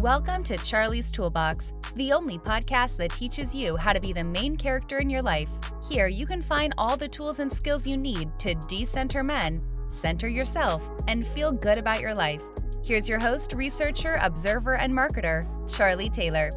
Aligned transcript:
Welcome 0.00 0.44
to 0.44 0.56
Charlie's 0.56 1.12
Toolbox, 1.12 1.74
the 1.94 2.10
only 2.10 2.38
podcast 2.38 2.96
that 2.96 3.12
teaches 3.12 3.54
you 3.54 3.76
how 3.76 3.92
to 3.92 4.00
be 4.00 4.14
the 4.14 4.24
main 4.24 4.56
character 4.56 4.96
in 4.96 5.10
your 5.10 5.20
life. 5.20 5.50
Here, 5.86 6.06
you 6.06 6.24
can 6.24 6.40
find 6.40 6.72
all 6.78 6.96
the 6.96 7.06
tools 7.06 7.38
and 7.38 7.52
skills 7.52 7.86
you 7.86 7.98
need 7.98 8.30
to 8.38 8.54
decenter 8.66 9.22
men, 9.22 9.62
center 9.90 10.26
yourself, 10.26 10.88
and 11.06 11.26
feel 11.26 11.52
good 11.52 11.76
about 11.76 12.00
your 12.00 12.14
life. 12.14 12.42
Here's 12.82 13.10
your 13.10 13.18
host, 13.18 13.52
researcher, 13.52 14.16
observer, 14.22 14.78
and 14.78 14.90
marketer, 14.90 15.46
Charlie 15.70 16.08
Taylor. 16.08 16.48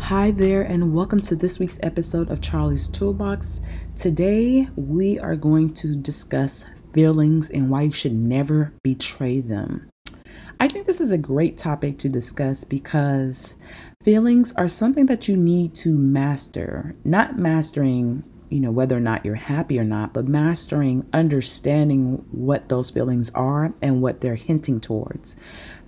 Hi 0.00 0.30
there, 0.30 0.62
and 0.62 0.94
welcome 0.94 1.20
to 1.20 1.36
this 1.36 1.58
week's 1.58 1.78
episode 1.82 2.30
of 2.30 2.40
Charlie's 2.40 2.88
Toolbox. 2.88 3.60
Today, 3.94 4.66
we 4.74 5.18
are 5.18 5.36
going 5.36 5.74
to 5.74 5.94
discuss 5.94 6.64
feelings 6.94 7.50
and 7.50 7.68
why 7.68 7.82
you 7.82 7.92
should 7.92 8.14
never 8.14 8.72
betray 8.82 9.42
them. 9.42 9.90
I 10.58 10.68
think 10.68 10.86
this 10.86 11.02
is 11.02 11.10
a 11.10 11.18
great 11.18 11.58
topic 11.58 11.98
to 11.98 12.08
discuss 12.08 12.64
because 12.64 13.56
feelings 14.02 14.54
are 14.56 14.68
something 14.68 15.06
that 15.06 15.28
you 15.28 15.36
need 15.36 15.74
to 15.76 15.98
master, 15.98 16.94
not 17.04 17.38
mastering 17.38 18.24
you 18.48 18.60
know 18.60 18.70
whether 18.70 18.96
or 18.96 19.00
not 19.00 19.24
you're 19.24 19.34
happy 19.34 19.76
or 19.76 19.84
not 19.84 20.12
but 20.12 20.28
mastering 20.28 21.04
understanding 21.12 22.24
what 22.30 22.68
those 22.68 22.92
feelings 22.92 23.28
are 23.34 23.74
and 23.82 24.00
what 24.00 24.20
they're 24.20 24.36
hinting 24.36 24.80
towards. 24.80 25.36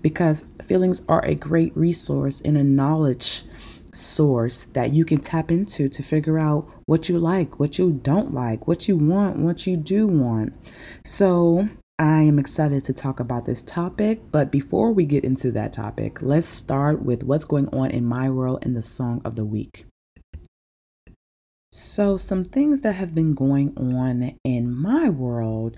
Because 0.02 0.44
feelings 0.62 1.02
are 1.08 1.24
a 1.24 1.34
great 1.34 1.74
resource 1.76 2.42
and 2.44 2.58
a 2.58 2.64
knowledge 2.64 3.44
source 3.94 4.64
that 4.64 4.92
you 4.92 5.04
can 5.04 5.20
tap 5.20 5.50
into 5.50 5.88
to 5.88 6.02
figure 6.02 6.38
out 6.38 6.68
what 6.84 7.08
you 7.08 7.18
like 7.18 7.58
what 7.58 7.78
you 7.78 7.90
don't 7.90 8.34
like 8.34 8.68
what 8.68 8.86
you 8.86 8.96
want 8.96 9.36
what 9.38 9.66
you 9.66 9.76
do 9.76 10.06
want. 10.06 10.52
So 11.04 11.68
I 12.00 12.22
am 12.22 12.38
excited 12.38 12.84
to 12.84 12.92
talk 12.92 13.18
about 13.18 13.44
this 13.44 13.60
topic, 13.60 14.20
but 14.30 14.52
before 14.52 14.92
we 14.92 15.04
get 15.04 15.24
into 15.24 15.50
that 15.50 15.72
topic, 15.72 16.22
let's 16.22 16.46
start 16.46 17.02
with 17.02 17.24
what's 17.24 17.44
going 17.44 17.66
on 17.70 17.90
in 17.90 18.04
my 18.04 18.30
world 18.30 18.60
in 18.62 18.74
the 18.74 18.82
song 18.82 19.20
of 19.24 19.34
the 19.34 19.44
week. 19.44 19.84
So, 21.72 22.16
some 22.16 22.44
things 22.44 22.82
that 22.82 22.92
have 22.92 23.16
been 23.16 23.34
going 23.34 23.76
on 23.76 24.38
in 24.44 24.72
my 24.72 25.10
world. 25.10 25.76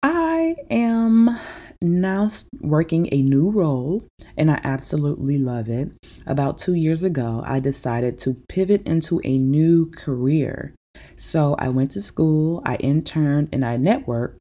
I 0.00 0.54
am 0.70 1.36
now 1.80 2.28
working 2.60 3.08
a 3.10 3.22
new 3.22 3.50
role 3.50 4.04
and 4.36 4.48
I 4.48 4.60
absolutely 4.62 5.38
love 5.38 5.68
it. 5.68 5.90
About 6.24 6.58
two 6.58 6.74
years 6.74 7.02
ago, 7.02 7.42
I 7.44 7.58
decided 7.58 8.20
to 8.20 8.34
pivot 8.48 8.86
into 8.86 9.20
a 9.24 9.38
new 9.38 9.90
career. 9.90 10.76
So, 11.16 11.56
I 11.58 11.68
went 11.70 11.90
to 11.92 12.00
school, 12.00 12.62
I 12.64 12.76
interned, 12.76 13.48
and 13.52 13.64
I 13.64 13.76
networked 13.76 14.36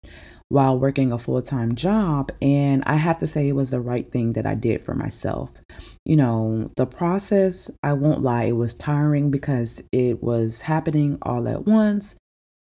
while 0.51 0.77
working 0.77 1.13
a 1.13 1.17
full 1.17 1.41
time 1.41 1.75
job. 1.75 2.29
And 2.41 2.83
I 2.85 2.95
have 2.95 3.19
to 3.19 3.27
say, 3.27 3.47
it 3.47 3.55
was 3.55 3.69
the 3.69 3.79
right 3.79 4.11
thing 4.11 4.33
that 4.33 4.45
I 4.45 4.53
did 4.53 4.83
for 4.83 4.93
myself. 4.93 5.61
You 6.05 6.17
know, 6.17 6.69
the 6.75 6.85
process, 6.85 7.71
I 7.81 7.93
won't 7.93 8.21
lie, 8.21 8.43
it 8.43 8.57
was 8.57 8.75
tiring 8.75 9.31
because 9.31 9.81
it 9.93 10.21
was 10.21 10.61
happening 10.61 11.17
all 11.21 11.47
at 11.47 11.65
once. 11.65 12.17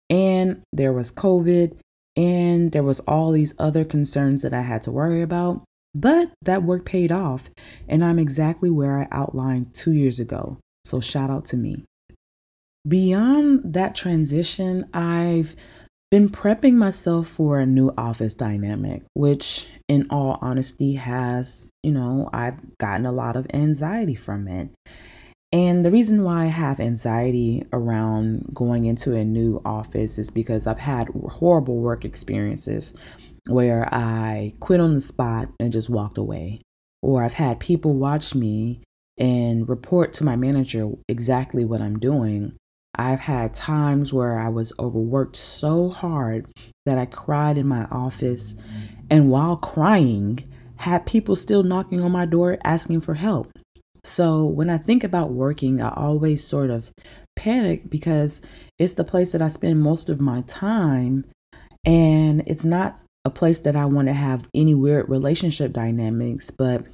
And 0.07 0.61
there 0.71 0.93
was 0.93 1.11
COVID, 1.11 1.77
and 2.15 2.71
there 2.71 2.83
was 2.83 2.99
all 3.01 3.31
these 3.31 3.55
other 3.57 3.85
concerns 3.85 4.43
that 4.43 4.53
I 4.53 4.61
had 4.61 4.83
to 4.83 4.91
worry 4.91 5.23
about. 5.23 5.63
But 5.95 6.31
that 6.43 6.63
work 6.63 6.85
paid 6.85 7.11
off, 7.11 7.49
and 7.87 8.05
I'm 8.05 8.19
exactly 8.19 8.69
where 8.69 8.99
I 8.99 9.07
outlined 9.11 9.73
two 9.73 9.93
years 9.93 10.19
ago. 10.19 10.59
So, 10.85 10.99
shout 10.99 11.31
out 11.31 11.45
to 11.47 11.57
me. 11.57 11.85
Beyond 12.87 13.73
that 13.73 13.95
transition, 13.95 14.87
I've 14.93 15.55
been 16.11 16.29
prepping 16.29 16.73
myself 16.73 17.27
for 17.27 17.59
a 17.59 17.65
new 17.65 17.91
office 17.97 18.33
dynamic, 18.33 19.03
which, 19.13 19.67
in 19.87 20.07
all 20.09 20.39
honesty, 20.41 20.95
has, 20.95 21.69
you 21.83 21.91
know, 21.91 22.29
I've 22.33 22.77
gotten 22.79 23.05
a 23.05 23.11
lot 23.11 23.35
of 23.35 23.45
anxiety 23.53 24.15
from 24.15 24.47
it. 24.47 24.69
And 25.51 25.83
the 25.83 25.91
reason 25.91 26.23
why 26.23 26.43
I 26.43 26.47
have 26.47 26.79
anxiety 26.79 27.63
around 27.73 28.51
going 28.53 28.85
into 28.85 29.15
a 29.15 29.25
new 29.25 29.61
office 29.65 30.17
is 30.19 30.29
because 30.29 30.67
I've 30.67 30.79
had 30.79 31.09
horrible 31.27 31.79
work 31.79 32.05
experiences 32.05 32.95
where 33.47 33.91
I 33.93 34.53
quit 34.59 34.79
on 34.79 34.93
the 34.93 35.01
spot 35.01 35.49
and 35.59 35.71
just 35.71 35.89
walked 35.89 36.17
away. 36.17 36.61
Or 37.01 37.23
I've 37.23 37.33
had 37.33 37.59
people 37.59 37.95
watch 37.95 38.35
me 38.35 38.81
and 39.17 39.67
report 39.67 40.13
to 40.13 40.23
my 40.23 40.35
manager 40.35 40.89
exactly 41.07 41.65
what 41.65 41.81
I'm 41.81 41.97
doing 41.97 42.55
I've 42.95 43.21
had 43.21 43.53
times 43.53 44.11
where 44.11 44.39
I 44.39 44.49
was 44.49 44.73
overworked 44.79 45.35
so 45.35 45.89
hard 45.89 46.47
that 46.85 46.97
I 46.97 47.05
cried 47.05 47.57
in 47.57 47.67
my 47.67 47.85
office, 47.85 48.55
and 49.09 49.29
while 49.29 49.57
crying, 49.57 50.43
had 50.77 51.05
people 51.05 51.35
still 51.35 51.63
knocking 51.63 52.01
on 52.01 52.11
my 52.11 52.25
door 52.25 52.57
asking 52.63 53.01
for 53.01 53.13
help. 53.13 53.51
So 54.03 54.45
when 54.45 54.69
I 54.69 54.77
think 54.77 55.03
about 55.03 55.31
working, 55.31 55.81
I 55.81 55.93
always 55.93 56.43
sort 56.43 56.69
of 56.69 56.91
panic 57.35 57.89
because 57.89 58.41
it's 58.77 58.93
the 58.93 59.03
place 59.03 59.33
that 59.33 59.41
I 59.41 59.49
spend 59.49 59.81
most 59.81 60.09
of 60.09 60.21
my 60.21 60.41
time, 60.41 61.25
and 61.85 62.43
it's 62.47 62.65
not 62.65 63.01
a 63.25 63.29
place 63.29 63.61
that 63.61 63.75
I 63.75 63.85
want 63.85 64.07
to 64.07 64.13
have 64.13 64.47
any 64.53 64.73
weird 64.73 65.09
relationship 65.09 65.73
dynamics, 65.73 66.49
but 66.49 66.85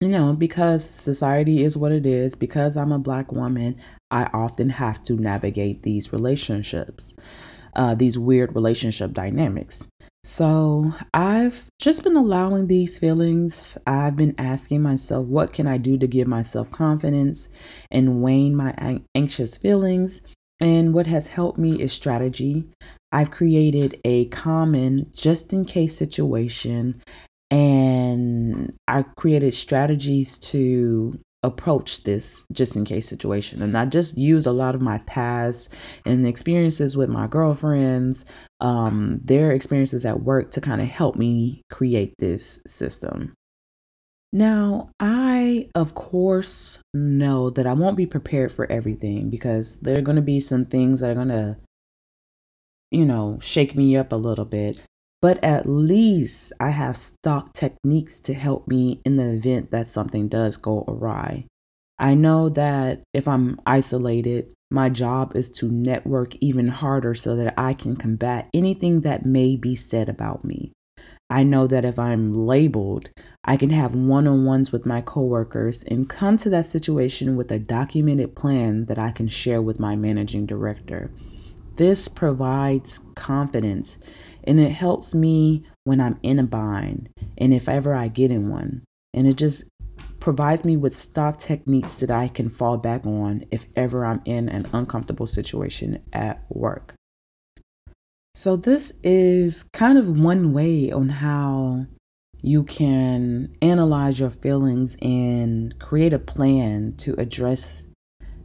you 0.00 0.08
know, 0.08 0.32
because 0.32 0.84
society 0.88 1.62
is 1.62 1.76
what 1.76 1.92
it 1.92 2.04
is, 2.04 2.34
because 2.34 2.76
I'm 2.76 2.90
a 2.90 2.98
black 2.98 3.30
woman, 3.30 3.80
I 4.12 4.24
often 4.32 4.68
have 4.70 5.02
to 5.04 5.16
navigate 5.16 5.82
these 5.82 6.12
relationships, 6.12 7.16
uh, 7.74 7.94
these 7.94 8.18
weird 8.18 8.54
relationship 8.54 9.12
dynamics. 9.12 9.88
So 10.24 10.92
I've 11.12 11.66
just 11.80 12.04
been 12.04 12.16
allowing 12.16 12.68
these 12.68 12.98
feelings. 12.98 13.76
I've 13.86 14.16
been 14.16 14.36
asking 14.38 14.82
myself, 14.82 15.26
what 15.26 15.52
can 15.52 15.66
I 15.66 15.78
do 15.78 15.98
to 15.98 16.06
give 16.06 16.28
myself 16.28 16.70
confidence 16.70 17.48
and 17.90 18.22
wane 18.22 18.54
my 18.54 19.00
anxious 19.16 19.58
feelings? 19.58 20.20
And 20.60 20.94
what 20.94 21.08
has 21.08 21.26
helped 21.26 21.58
me 21.58 21.80
is 21.82 21.92
strategy. 21.92 22.68
I've 23.10 23.32
created 23.32 24.00
a 24.04 24.26
common 24.26 25.10
just 25.12 25.52
in 25.52 25.64
case 25.64 25.96
situation 25.96 27.02
and 27.50 28.72
I 28.88 29.02
created 29.02 29.54
strategies 29.54 30.38
to 30.38 31.18
approach 31.42 32.04
this 32.04 32.44
just 32.52 32.76
in 32.76 32.84
case 32.84 33.08
situation. 33.08 33.62
And 33.62 33.76
I 33.76 33.84
just 33.86 34.16
use 34.16 34.46
a 34.46 34.52
lot 34.52 34.74
of 34.74 34.80
my 34.80 34.98
past 34.98 35.74
and 36.06 36.26
experiences 36.26 36.96
with 36.96 37.08
my 37.08 37.26
girlfriends, 37.26 38.24
um, 38.60 39.20
their 39.24 39.52
experiences 39.52 40.06
at 40.06 40.22
work 40.22 40.50
to 40.52 40.60
kind 40.60 40.80
of 40.80 40.88
help 40.88 41.16
me 41.16 41.62
create 41.70 42.14
this 42.18 42.60
system. 42.66 43.34
Now, 44.32 44.90
I, 44.98 45.68
of 45.74 45.94
course, 45.94 46.80
know 46.94 47.50
that 47.50 47.66
I 47.66 47.74
won't 47.74 47.98
be 47.98 48.06
prepared 48.06 48.50
for 48.50 48.70
everything 48.70 49.28
because 49.28 49.78
there 49.80 49.98
are 49.98 50.02
going 50.02 50.16
to 50.16 50.22
be 50.22 50.40
some 50.40 50.64
things 50.64 51.00
that 51.00 51.10
are 51.10 51.14
going 51.14 51.28
to, 51.28 51.58
you 52.90 53.04
know, 53.04 53.38
shake 53.42 53.76
me 53.76 53.94
up 53.96 54.10
a 54.10 54.16
little 54.16 54.46
bit 54.46 54.80
but 55.22 55.42
at 55.42 55.68
least 55.68 56.52
I 56.58 56.70
have 56.70 56.96
stock 56.96 57.54
techniques 57.54 58.20
to 58.22 58.34
help 58.34 58.66
me 58.66 59.00
in 59.04 59.16
the 59.16 59.30
event 59.30 59.70
that 59.70 59.88
something 59.88 60.28
does 60.28 60.56
go 60.56 60.84
awry. 60.88 61.46
I 61.96 62.14
know 62.14 62.48
that 62.48 63.02
if 63.14 63.28
I'm 63.28 63.60
isolated, 63.64 64.52
my 64.68 64.88
job 64.88 65.36
is 65.36 65.48
to 65.50 65.70
network 65.70 66.34
even 66.40 66.66
harder 66.66 67.14
so 67.14 67.36
that 67.36 67.54
I 67.56 67.72
can 67.72 67.94
combat 67.94 68.48
anything 68.52 69.02
that 69.02 69.24
may 69.24 69.54
be 69.56 69.76
said 69.76 70.08
about 70.08 70.44
me. 70.44 70.72
I 71.30 71.44
know 71.44 71.68
that 71.68 71.84
if 71.84 71.98
I'm 71.98 72.34
labeled, 72.34 73.10
I 73.44 73.56
can 73.56 73.70
have 73.70 73.94
one 73.94 74.26
on 74.26 74.44
ones 74.44 74.72
with 74.72 74.84
my 74.84 75.02
coworkers 75.02 75.84
and 75.84 76.08
come 76.08 76.36
to 76.38 76.50
that 76.50 76.66
situation 76.66 77.36
with 77.36 77.50
a 77.52 77.60
documented 77.60 78.34
plan 78.34 78.86
that 78.86 78.98
I 78.98 79.12
can 79.12 79.28
share 79.28 79.62
with 79.62 79.78
my 79.78 79.94
managing 79.94 80.46
director. 80.46 81.12
This 81.76 82.08
provides 82.08 83.00
confidence 83.14 83.98
and 84.44 84.60
it 84.60 84.70
helps 84.70 85.14
me 85.14 85.66
when 85.84 86.00
I'm 86.00 86.18
in 86.22 86.38
a 86.38 86.44
bind 86.44 87.10
and 87.38 87.52
if 87.52 87.68
ever 87.68 87.94
I 87.94 88.08
get 88.08 88.30
in 88.30 88.48
one. 88.48 88.84
And 89.14 89.26
it 89.26 89.36
just 89.36 89.64
provides 90.20 90.64
me 90.64 90.76
with 90.76 90.94
stock 90.94 91.38
techniques 91.38 91.96
that 91.96 92.10
I 92.10 92.28
can 92.28 92.48
fall 92.48 92.78
back 92.78 93.04
on 93.04 93.42
if 93.50 93.66
ever 93.76 94.06
I'm 94.06 94.22
in 94.24 94.48
an 94.48 94.68
uncomfortable 94.72 95.26
situation 95.26 96.02
at 96.12 96.44
work. 96.48 96.94
So, 98.34 98.56
this 98.56 98.92
is 99.02 99.64
kind 99.74 99.98
of 99.98 100.08
one 100.08 100.54
way 100.54 100.90
on 100.90 101.10
how 101.10 101.86
you 102.40 102.64
can 102.64 103.54
analyze 103.60 104.18
your 104.18 104.30
feelings 104.30 104.96
and 105.02 105.78
create 105.78 106.12
a 106.12 106.18
plan 106.18 106.94
to 106.98 107.14
address 107.20 107.84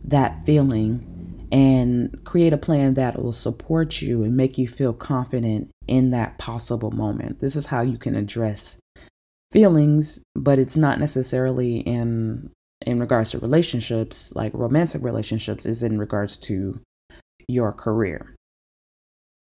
that 0.04 0.46
feeling 0.46 1.17
and 1.52 2.24
create 2.26 2.54
a 2.54 2.58
plan 2.58 2.96
that 2.96 3.22
will 3.22 3.34
support 3.34 4.02
you 4.02 4.24
and 4.24 4.36
make 4.36 4.58
you 4.58 4.68
feel 4.68 4.94
confident 4.94 5.70
in 5.88 6.12
that 6.12 6.38
possible 6.38 6.92
moment. 6.92 7.40
This 7.40 7.56
is 7.56 7.68
how 7.68 7.82
you 7.82 7.98
can 7.98 8.16
address 8.16 8.78
feelings, 9.52 10.22
but 10.36 10.60
it's 10.60 10.78
not 10.78 11.00
necessarily 11.00 11.78
in 11.80 12.52
in 12.86 13.00
regards 13.00 13.32
to 13.32 13.40
relationships, 13.40 14.32
like 14.36 14.54
romantic 14.54 15.04
relationships 15.04 15.66
is 15.66 15.82
in 15.82 15.98
regards 15.98 16.38
to 16.38 16.80
your 17.48 17.72
career. 17.72 18.36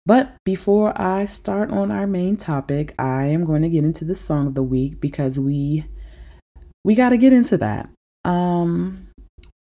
But 0.04 0.34
before 0.44 1.00
I 1.00 1.24
start 1.24 1.70
on 1.70 1.90
our 1.90 2.06
main 2.06 2.36
topic, 2.36 2.94
I 2.98 3.26
am 3.26 3.44
going 3.44 3.62
to 3.62 3.68
get 3.68 3.84
into 3.84 4.04
the 4.04 4.14
song 4.14 4.48
of 4.48 4.54
the 4.54 4.62
week 4.62 5.00
because 5.00 5.38
we 5.38 5.86
we 6.84 6.94
got 6.94 7.10
to 7.10 7.16
get 7.16 7.32
into 7.32 7.56
that. 7.58 7.88
Um, 8.24 9.08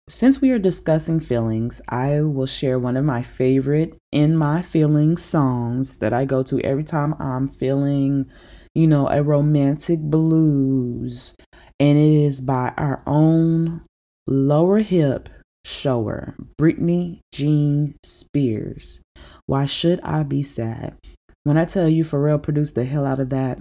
since 0.09 0.41
we 0.41 0.51
are 0.51 0.59
discussing 0.59 1.19
feelings, 1.19 1.81
I 1.89 2.21
will 2.21 2.47
share 2.47 2.79
one 2.79 2.97
of 2.97 3.05
my 3.05 3.23
favorite 3.23 3.97
in 4.13 4.37
my 4.37 4.61
feelings 4.61 5.23
songs 5.23 5.99
that 5.99 6.13
I 6.13 6.25
go 6.25 6.43
to 6.45 6.61
every 6.61 6.85
time 6.85 7.15
I'm 7.19 7.49
feeling, 7.49 8.27
you 8.75 8.87
know, 8.87 9.09
a 9.09 9.23
romantic 9.23 10.01
blues. 10.01 11.35
And 11.81 11.99
it 11.99 12.13
is 12.13 12.41
by 12.41 12.73
our 12.77 13.03
own 13.07 13.83
lower 14.27 14.79
hip 14.81 15.29
shower, 15.65 16.37
Britney 16.61 17.21
Jean 17.33 17.97
Spears. 18.05 19.01
Why 19.47 19.65
should 19.67 20.01
I 20.03 20.23
be 20.23 20.43
sad? 20.43 20.97
When 21.45 21.57
I 21.57 21.65
tell 21.65 21.89
you 21.89 22.05
Pharrell 22.05 22.43
produced 22.43 22.75
the 22.75 22.85
hell 22.85 23.07
out 23.07 23.21
of 23.21 23.31
that, 23.31 23.59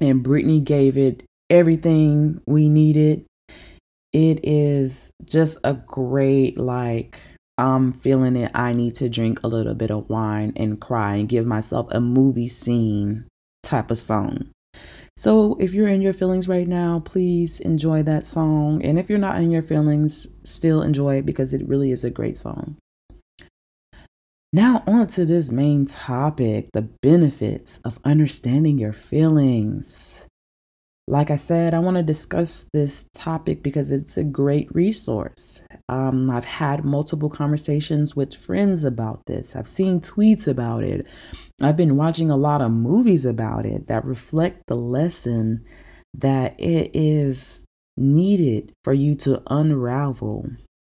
and 0.00 0.24
Britney 0.24 0.62
gave 0.62 0.96
it 0.96 1.24
everything 1.50 2.40
we 2.46 2.68
needed 2.68 3.26
it 4.14 4.40
is 4.44 5.10
just 5.24 5.58
a 5.64 5.74
great 5.74 6.56
like 6.56 7.18
I'm 7.58 7.92
feeling 7.92 8.36
it. 8.36 8.52
I 8.54 8.72
need 8.72 8.94
to 8.96 9.08
drink 9.08 9.40
a 9.42 9.48
little 9.48 9.74
bit 9.74 9.90
of 9.90 10.08
wine 10.08 10.52
and 10.56 10.80
cry 10.80 11.16
and 11.16 11.28
give 11.28 11.46
myself 11.46 11.88
a 11.90 12.00
movie 12.00 12.48
scene 12.48 13.26
type 13.64 13.90
of 13.90 13.98
song. 13.98 14.50
So, 15.16 15.56
if 15.60 15.74
you're 15.74 15.88
in 15.88 16.00
your 16.00 16.12
feelings 16.12 16.48
right 16.48 16.66
now, 16.66 17.00
please 17.00 17.60
enjoy 17.60 18.02
that 18.04 18.26
song. 18.26 18.84
And 18.84 18.98
if 18.98 19.08
you're 19.08 19.18
not 19.18 19.36
in 19.36 19.50
your 19.50 19.62
feelings, 19.62 20.26
still 20.42 20.82
enjoy 20.82 21.18
it 21.18 21.26
because 21.26 21.52
it 21.52 21.68
really 21.68 21.92
is 21.92 22.02
a 22.02 22.10
great 22.10 22.36
song. 22.36 22.76
Now, 24.52 24.84
on 24.86 25.08
to 25.08 25.24
this 25.24 25.50
main 25.50 25.86
topic 25.86 26.68
the 26.72 26.88
benefits 27.02 27.78
of 27.84 27.98
understanding 28.04 28.78
your 28.78 28.92
feelings. 28.92 30.26
Like 31.06 31.30
I 31.30 31.36
said, 31.36 31.74
I 31.74 31.80
want 31.80 31.98
to 31.98 32.02
discuss 32.02 32.64
this 32.72 33.10
topic 33.12 33.62
because 33.62 33.92
it's 33.92 34.16
a 34.16 34.24
great 34.24 34.74
resource. 34.74 35.62
Um, 35.88 36.30
I've 36.30 36.46
had 36.46 36.82
multiple 36.82 37.28
conversations 37.28 38.16
with 38.16 38.34
friends 38.34 38.84
about 38.84 39.20
this. 39.26 39.54
I've 39.54 39.68
seen 39.68 40.00
tweets 40.00 40.48
about 40.48 40.82
it. 40.82 41.06
I've 41.60 41.76
been 41.76 41.96
watching 41.96 42.30
a 42.30 42.38
lot 42.38 42.62
of 42.62 42.70
movies 42.70 43.26
about 43.26 43.66
it 43.66 43.86
that 43.88 44.04
reflect 44.06 44.62
the 44.66 44.76
lesson 44.76 45.64
that 46.14 46.58
it 46.58 46.90
is 46.94 47.66
needed 47.98 48.72
for 48.82 48.94
you 48.94 49.14
to 49.16 49.42
unravel, 49.48 50.46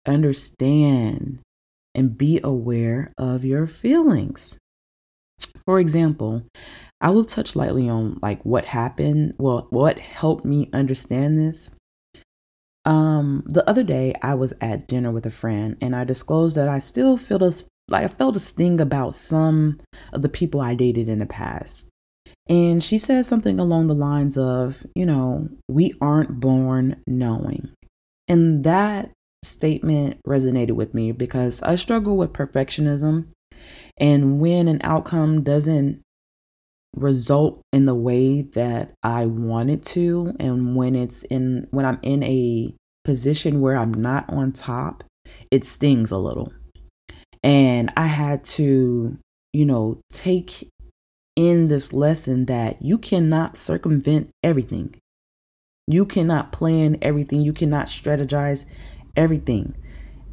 understand, 0.06 1.38
and 1.94 2.18
be 2.18 2.38
aware 2.44 3.12
of 3.16 3.46
your 3.46 3.66
feelings. 3.66 4.58
For 5.64 5.80
example, 5.80 6.44
I 7.02 7.10
will 7.10 7.24
touch 7.24 7.56
lightly 7.56 7.88
on 7.88 8.20
like 8.22 8.42
what 8.44 8.64
happened, 8.64 9.34
well, 9.36 9.66
what 9.70 9.98
helped 9.98 10.44
me 10.44 10.70
understand 10.72 11.36
this. 11.36 11.72
Um, 12.84 13.42
the 13.46 13.68
other 13.68 13.82
day 13.82 14.14
I 14.22 14.34
was 14.34 14.54
at 14.60 14.86
dinner 14.86 15.10
with 15.10 15.26
a 15.26 15.30
friend 15.30 15.76
and 15.82 15.94
I 15.96 16.04
disclosed 16.04 16.56
that 16.56 16.68
I 16.68 16.78
still 16.78 17.16
feel 17.16 17.38
like 17.88 18.04
I 18.04 18.08
felt 18.08 18.36
a 18.36 18.40
sting 18.40 18.80
about 18.80 19.16
some 19.16 19.80
of 20.12 20.22
the 20.22 20.28
people 20.28 20.60
I 20.60 20.74
dated 20.74 21.08
in 21.08 21.18
the 21.18 21.26
past. 21.26 21.88
And 22.48 22.82
she 22.82 22.98
said 22.98 23.26
something 23.26 23.58
along 23.58 23.88
the 23.88 23.94
lines 23.94 24.38
of, 24.38 24.86
you 24.94 25.04
know, 25.04 25.48
we 25.68 25.94
aren't 26.00 26.40
born 26.40 27.02
knowing. 27.06 27.70
And 28.28 28.62
that 28.64 29.10
statement 29.42 30.20
resonated 30.26 30.72
with 30.72 30.94
me 30.94 31.10
because 31.10 31.62
I 31.62 31.74
struggle 31.74 32.16
with 32.16 32.32
perfectionism. 32.32 33.26
And 33.98 34.40
when 34.40 34.68
an 34.68 34.80
outcome 34.82 35.42
doesn't 35.42 36.02
result 36.94 37.62
in 37.72 37.86
the 37.86 37.94
way 37.94 38.42
that 38.42 38.92
I 39.02 39.26
want 39.26 39.70
it 39.70 39.84
to 39.86 40.34
and 40.38 40.76
when 40.76 40.94
it's 40.94 41.22
in 41.24 41.66
when 41.70 41.86
I'm 41.86 41.98
in 42.02 42.22
a 42.22 42.74
position 43.04 43.60
where 43.60 43.76
I'm 43.76 43.92
not 43.92 44.28
on 44.28 44.52
top, 44.52 45.04
it 45.50 45.64
stings 45.64 46.10
a 46.10 46.18
little. 46.18 46.52
And 47.42 47.92
I 47.96 48.06
had 48.06 48.44
to, 48.44 49.18
you 49.52 49.64
know, 49.64 50.00
take 50.12 50.70
in 51.34 51.68
this 51.68 51.92
lesson 51.92 52.46
that 52.46 52.82
you 52.82 52.98
cannot 52.98 53.56
circumvent 53.56 54.30
everything. 54.42 54.94
You 55.86 56.06
cannot 56.06 56.52
plan 56.52 56.98
everything. 57.02 57.40
You 57.40 57.52
cannot 57.52 57.86
strategize 57.86 58.64
everything. 59.16 59.74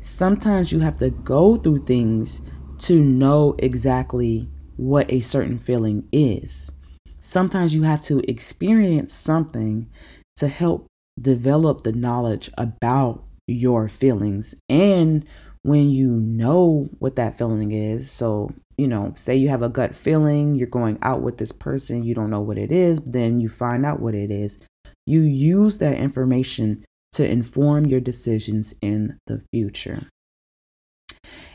Sometimes 0.01 0.71
you 0.71 0.79
have 0.79 0.97
to 0.97 1.09
go 1.09 1.56
through 1.56 1.85
things 1.85 2.41
to 2.79 3.01
know 3.01 3.56
exactly 3.57 4.47
what 4.79 5.11
a 5.11 5.19
certain 5.19 5.59
feeling 5.59 6.07
is. 6.13 6.71
Sometimes 7.19 7.73
you 7.73 7.83
have 7.83 8.01
to 8.03 8.19
experience 8.31 9.13
something 9.13 9.89
to 10.37 10.47
help 10.47 10.87
develop 11.21 11.83
the 11.83 11.91
knowledge 11.91 12.49
about 12.57 13.25
your 13.45 13.89
feelings. 13.89 14.55
And 14.69 15.25
when 15.63 15.89
you 15.89 16.11
know 16.11 16.87
what 16.99 17.17
that 17.17 17.37
feeling 17.37 17.73
is, 17.73 18.09
so, 18.09 18.53
you 18.77 18.87
know, 18.87 19.11
say 19.17 19.35
you 19.35 19.49
have 19.49 19.63
a 19.63 19.67
gut 19.67 19.97
feeling, 19.97 20.55
you're 20.55 20.67
going 20.67 20.97
out 21.01 21.21
with 21.21 21.39
this 21.39 21.51
person, 21.51 22.05
you 22.05 22.15
don't 22.15 22.29
know 22.29 22.39
what 22.39 22.57
it 22.57 22.71
is, 22.71 23.01
then 23.05 23.41
you 23.41 23.49
find 23.49 23.85
out 23.85 23.99
what 23.99 24.15
it 24.15 24.31
is. 24.31 24.59
You 25.05 25.21
use 25.21 25.79
that 25.79 25.97
information 25.97 26.85
to 27.13 27.29
inform 27.29 27.85
your 27.85 27.99
decisions 27.99 28.73
in 28.81 29.19
the 29.27 29.41
future. 29.51 30.07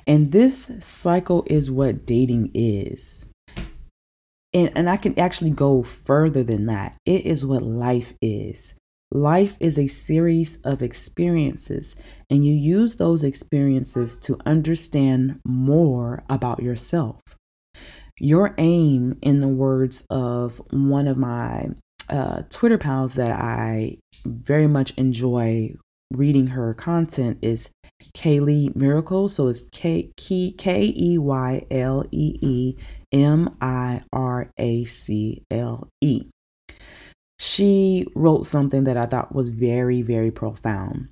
And 0.07 0.33
this 0.33 0.71
cycle 0.81 1.45
is 1.47 1.71
what 1.71 2.07
dating 2.07 2.51
is. 2.55 3.29
And, 4.53 4.71
and 4.77 4.89
I 4.89 4.97
can 4.97 5.19
actually 5.19 5.51
go 5.51 5.83
further 5.83 6.45
than 6.45 6.67
that. 6.67 6.97
It 7.05 7.27
is 7.27 7.45
what 7.45 7.63
life 7.63 8.13
is. 8.21 8.75
Life 9.11 9.57
is 9.61 9.79
a 9.79 9.87
series 9.87 10.57
of 10.65 10.83
experiences, 10.83 11.95
and 12.29 12.45
you 12.45 12.53
use 12.53 12.97
those 12.97 13.23
experiences 13.23 14.19
to 14.21 14.37
understand 14.45 15.41
more 15.45 16.25
about 16.29 16.63
yourself. 16.63 17.21
Your 18.19 18.55
aim, 18.59 19.19
in 19.23 19.41
the 19.41 19.49
words 19.49 20.05
of 20.11 20.61
one 20.71 21.07
of 21.07 21.17
my 21.17 21.69
uh, 22.09 22.43
Twitter 22.51 22.79
pals 22.79 23.15
that 23.15 23.33
I 23.33 23.99
very 24.25 24.67
much 24.67 24.93
enjoy 24.97 25.75
reading 26.15 26.49
her 26.49 26.75
content, 26.75 27.39
is 27.43 27.71
Keylee 28.15 28.75
Miracle. 28.75 29.29
So 29.29 29.49
it's 29.49 29.65
K 29.73 30.11
K 30.17 30.93
E 30.97 31.19
Y 31.19 31.67
L 31.71 32.05
E 32.11 32.39
E 32.41 32.77
M 33.13 33.57
I 33.61 34.03
R 34.13 34.51
A 34.59 34.85
C 34.85 35.43
L 35.51 35.89
E. 36.01 36.27
She 37.39 38.07
wrote 38.15 38.47
something 38.47 38.85
that 38.85 38.97
I 38.97 39.07
thought 39.07 39.35
was 39.35 39.51
very, 39.51 40.03
very 40.03 40.31
profound. 40.31 41.09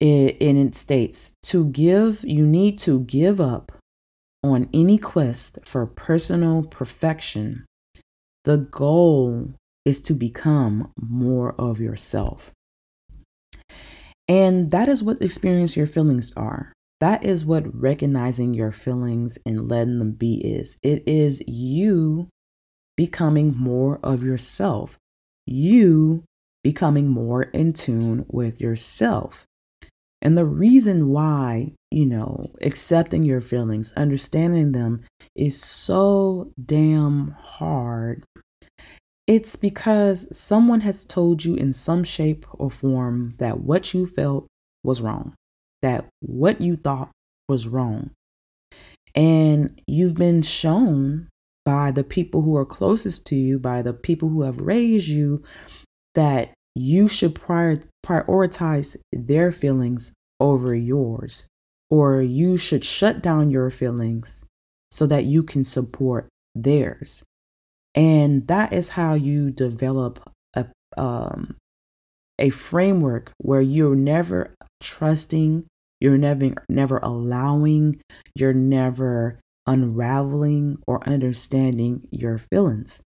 It, 0.00 0.36
and 0.40 0.58
it 0.58 0.74
states 0.74 1.32
to 1.44 1.66
give, 1.66 2.24
you 2.24 2.46
need 2.46 2.78
to 2.80 3.00
give 3.00 3.40
up 3.40 3.72
on 4.42 4.68
any 4.74 4.98
quest 4.98 5.58
for 5.64 5.86
personal 5.86 6.62
perfection. 6.64 7.64
The 8.44 8.58
goal 8.58 9.54
is 9.84 10.02
to 10.02 10.14
become 10.14 10.92
more 11.00 11.54
of 11.58 11.80
yourself. 11.80 12.52
And 14.28 14.70
that 14.70 14.88
is 14.88 15.02
what 15.02 15.20
experience 15.20 15.76
your 15.76 15.86
feelings 15.86 16.32
are. 16.36 16.72
That 17.00 17.24
is 17.24 17.44
what 17.44 17.74
recognizing 17.74 18.54
your 18.54 18.72
feelings 18.72 19.38
and 19.44 19.68
letting 19.68 19.98
them 19.98 20.12
be 20.12 20.36
is. 20.36 20.78
It 20.82 21.02
is 21.06 21.42
you 21.46 22.28
becoming 22.96 23.54
more 23.56 24.00
of 24.02 24.22
yourself, 24.22 24.96
you 25.44 26.24
becoming 26.62 27.08
more 27.08 27.42
in 27.42 27.72
tune 27.72 28.24
with 28.28 28.60
yourself. 28.60 29.44
And 30.22 30.38
the 30.38 30.46
reason 30.46 31.08
why, 31.08 31.74
you 31.90 32.06
know, 32.06 32.46
accepting 32.62 33.24
your 33.24 33.42
feelings, 33.42 33.92
understanding 33.92 34.72
them 34.72 35.02
is 35.36 35.62
so 35.62 36.52
damn 36.64 37.32
hard 37.32 38.24
it's 39.26 39.56
because 39.56 40.28
someone 40.36 40.80
has 40.80 41.04
told 41.04 41.44
you 41.44 41.54
in 41.54 41.72
some 41.72 42.04
shape 42.04 42.44
or 42.52 42.70
form 42.70 43.30
that 43.38 43.60
what 43.60 43.94
you 43.94 44.06
felt 44.06 44.46
was 44.82 45.00
wrong, 45.00 45.34
that 45.82 46.06
what 46.20 46.60
you 46.60 46.76
thought 46.76 47.10
was 47.48 47.66
wrong. 47.66 48.10
And 49.14 49.80
you've 49.86 50.16
been 50.16 50.42
shown 50.42 51.28
by 51.64 51.90
the 51.90 52.04
people 52.04 52.42
who 52.42 52.56
are 52.56 52.66
closest 52.66 53.26
to 53.26 53.36
you, 53.36 53.58
by 53.58 53.80
the 53.80 53.94
people 53.94 54.28
who 54.28 54.42
have 54.42 54.60
raised 54.60 55.08
you, 55.08 55.42
that 56.14 56.52
you 56.74 57.08
should 57.08 57.34
prior- 57.34 57.82
prioritize 58.04 58.96
their 59.12 59.52
feelings 59.52 60.12
over 60.38 60.74
yours, 60.74 61.46
or 61.88 62.20
you 62.20 62.58
should 62.58 62.84
shut 62.84 63.22
down 63.22 63.48
your 63.48 63.70
feelings 63.70 64.44
so 64.90 65.06
that 65.06 65.24
you 65.24 65.42
can 65.42 65.64
support 65.64 66.28
theirs. 66.54 67.24
And 67.94 68.46
that 68.48 68.72
is 68.72 68.90
how 68.90 69.14
you 69.14 69.50
develop 69.50 70.28
a, 70.54 70.66
um, 70.96 71.56
a 72.38 72.50
framework 72.50 73.32
where 73.38 73.60
you're 73.60 73.94
never 73.94 74.54
trusting, 74.80 75.66
you're 76.00 76.18
never, 76.18 76.54
never 76.68 76.98
allowing, 76.98 78.00
you're 78.34 78.52
never 78.52 79.38
unraveling 79.66 80.78
or 80.86 81.06
understanding 81.08 82.06
your 82.10 82.38
feelings 82.38 83.02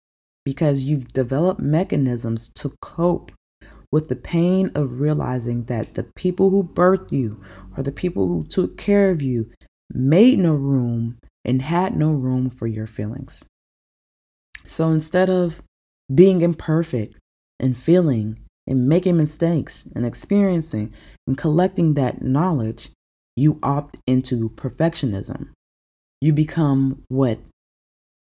because 0.44 0.84
you've 0.84 1.12
developed 1.12 1.60
mechanisms 1.60 2.50
to 2.50 2.74
cope 2.82 3.32
with 3.90 4.08
the 4.08 4.16
pain 4.16 4.70
of 4.74 5.00
realizing 5.00 5.64
that 5.64 5.94
the 5.94 6.04
people 6.16 6.50
who 6.50 6.64
birthed 6.64 7.12
you 7.12 7.40
or 7.76 7.82
the 7.82 7.92
people 7.92 8.26
who 8.26 8.44
took 8.44 8.76
care 8.76 9.10
of 9.10 9.22
you 9.22 9.50
made 9.92 10.38
no 10.38 10.54
room 10.54 11.18
and 11.44 11.62
had 11.62 11.96
no 11.96 12.10
room 12.10 12.48
for 12.50 12.66
your 12.66 12.86
feelings. 12.86 13.44
So 14.64 14.90
instead 14.90 15.28
of 15.28 15.62
being 16.12 16.42
imperfect 16.42 17.16
and 17.58 17.76
feeling 17.76 18.40
and 18.66 18.88
making 18.88 19.16
mistakes 19.16 19.88
and 19.94 20.06
experiencing 20.06 20.92
and 21.26 21.36
collecting 21.36 21.94
that 21.94 22.22
knowledge, 22.22 22.90
you 23.36 23.58
opt 23.62 23.96
into 24.06 24.50
perfectionism. 24.50 25.48
You 26.20 26.32
become 26.32 27.02
what 27.08 27.40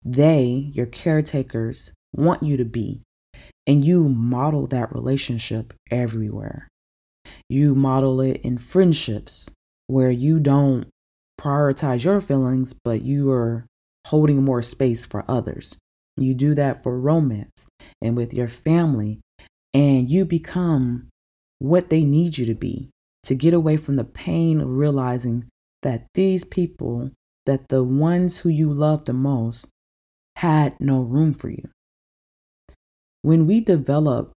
they, 0.04 0.70
your 0.74 0.86
caretakers, 0.86 1.92
want 2.12 2.42
you 2.42 2.56
to 2.56 2.64
be. 2.64 3.02
And 3.66 3.84
you 3.84 4.08
model 4.08 4.66
that 4.68 4.94
relationship 4.94 5.74
everywhere. 5.90 6.68
You 7.48 7.74
model 7.74 8.20
it 8.20 8.40
in 8.42 8.58
friendships 8.58 9.50
where 9.86 10.10
you 10.10 10.38
don't 10.40 10.88
prioritize 11.40 12.04
your 12.04 12.20
feelings, 12.20 12.74
but 12.84 13.02
you 13.02 13.30
are 13.30 13.66
holding 14.06 14.44
more 14.44 14.62
space 14.62 15.04
for 15.04 15.24
others. 15.28 15.76
You 16.16 16.34
do 16.34 16.54
that 16.54 16.82
for 16.82 16.98
romance 16.98 17.66
and 18.00 18.16
with 18.16 18.32
your 18.32 18.48
family, 18.48 19.20
and 19.74 20.08
you 20.08 20.24
become 20.24 21.08
what 21.58 21.90
they 21.90 22.04
need 22.04 22.38
you 22.38 22.46
to 22.46 22.54
be 22.54 22.90
to 23.24 23.34
get 23.34 23.52
away 23.52 23.76
from 23.76 23.96
the 23.96 24.04
pain 24.04 24.60
of 24.60 24.68
realizing 24.68 25.48
that 25.82 26.06
these 26.14 26.44
people, 26.44 27.10
that 27.44 27.68
the 27.68 27.82
ones 27.82 28.38
who 28.38 28.48
you 28.48 28.72
love 28.72 29.04
the 29.04 29.12
most, 29.12 29.68
had 30.36 30.74
no 30.78 31.02
room 31.02 31.34
for 31.34 31.48
you. 31.48 31.68
When 33.22 33.46
we 33.46 33.60
develop, 33.60 34.32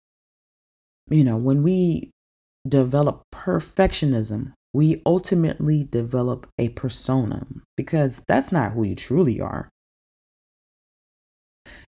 you 1.10 1.24
know, 1.24 1.38
when 1.38 1.64
we 1.64 2.12
develop 2.68 3.24
perfectionism, 3.34 4.54
we 4.74 5.02
ultimately 5.06 5.84
develop 5.84 6.48
a 6.58 6.70
persona 6.70 7.46
because 7.76 8.22
that's 8.28 8.52
not 8.52 8.74
who 8.74 8.84
you 8.84 8.96
truly 8.96 9.42
are. 9.42 9.70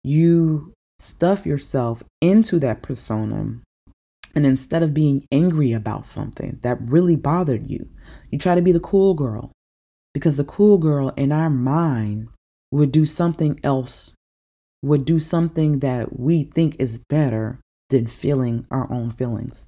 You 0.05 0.71
stuff 0.99 1.47
yourself 1.47 2.03
into 2.21 2.59
that 2.59 2.83
persona 2.83 3.55
and 4.35 4.45
instead 4.45 4.83
of 4.83 4.93
being 4.93 5.25
angry 5.31 5.71
about 5.71 6.05
something 6.05 6.59
that 6.61 6.77
really 6.79 7.15
bothered 7.15 7.71
you, 7.71 7.89
you 8.29 8.37
try 8.37 8.53
to 8.53 8.61
be 8.61 8.71
the 8.71 8.79
cool 8.79 9.15
girl 9.15 9.51
because 10.13 10.35
the 10.35 10.43
cool 10.43 10.77
girl 10.77 11.09
in 11.17 11.31
our 11.31 11.49
mind 11.49 12.27
would 12.71 12.91
do 12.91 13.03
something 13.03 13.59
else, 13.63 14.13
would 14.83 15.05
do 15.05 15.17
something 15.17 15.79
that 15.79 16.19
we 16.19 16.43
think 16.43 16.75
is 16.77 16.99
better 17.09 17.59
than 17.89 18.05
feeling 18.05 18.67
our 18.69 18.87
own 18.93 19.09
feelings. 19.09 19.65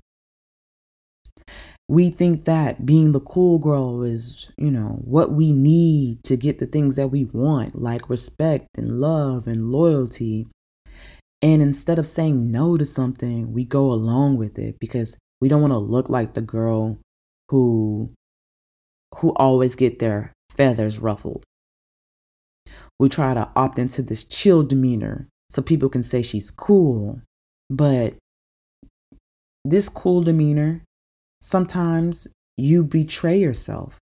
We 1.90 2.10
think 2.10 2.46
that 2.46 2.86
being 2.86 3.14
the 3.14 3.22
cool 3.22 3.60
girl 3.60 4.04
is, 4.04 4.50
you 4.58 4.72
know, 4.72 5.00
what 5.06 5.32
we 5.32 5.54
need 5.54 6.24
to 6.26 6.36
get 6.36 6.60
the 6.60 6.66
things 6.66 6.98
that 6.98 7.08
we 7.08 7.26
want, 7.26 7.82
like 7.82 8.10
respect 8.10 8.68
and 8.76 9.00
love 9.00 9.48
and 9.48 9.72
loyalty 9.72 10.48
and 11.42 11.62
instead 11.62 12.00
of 12.00 12.08
saying 12.08 12.52
no 12.52 12.78
to 12.78 12.86
something, 12.86 13.54
we 13.54 13.64
go 13.64 13.92
along 13.92 14.38
with 14.38 14.58
it 14.58 14.80
because 14.80 15.18
we 15.40 15.50
don't 15.50 15.62
want 15.62 15.72
to 15.72 15.78
look 15.78 16.10
like 16.10 16.34
the 16.34 16.42
girl 16.42 16.98
who 17.50 18.10
who 19.16 19.34
always 19.36 19.76
get 19.76 20.00
their 20.00 20.34
feathers 20.50 21.00
ruffled. 21.00 21.44
We 23.00 23.10
try 23.10 23.34
to 23.34 23.50
opt 23.56 23.80
into 23.80 24.02
this 24.02 24.24
chill 24.24 24.64
demeanor 24.64 25.28
so 25.50 25.62
people 25.62 25.90
can 25.90 26.04
say 26.04 26.22
she's 26.22 26.52
cool, 26.52 27.22
but 27.70 28.16
this 29.64 29.90
cool 29.90 30.24
demeanor 30.24 30.84
sometimes 31.42 32.28
you 32.56 32.84
betray 32.84 33.38
yourself. 33.38 34.00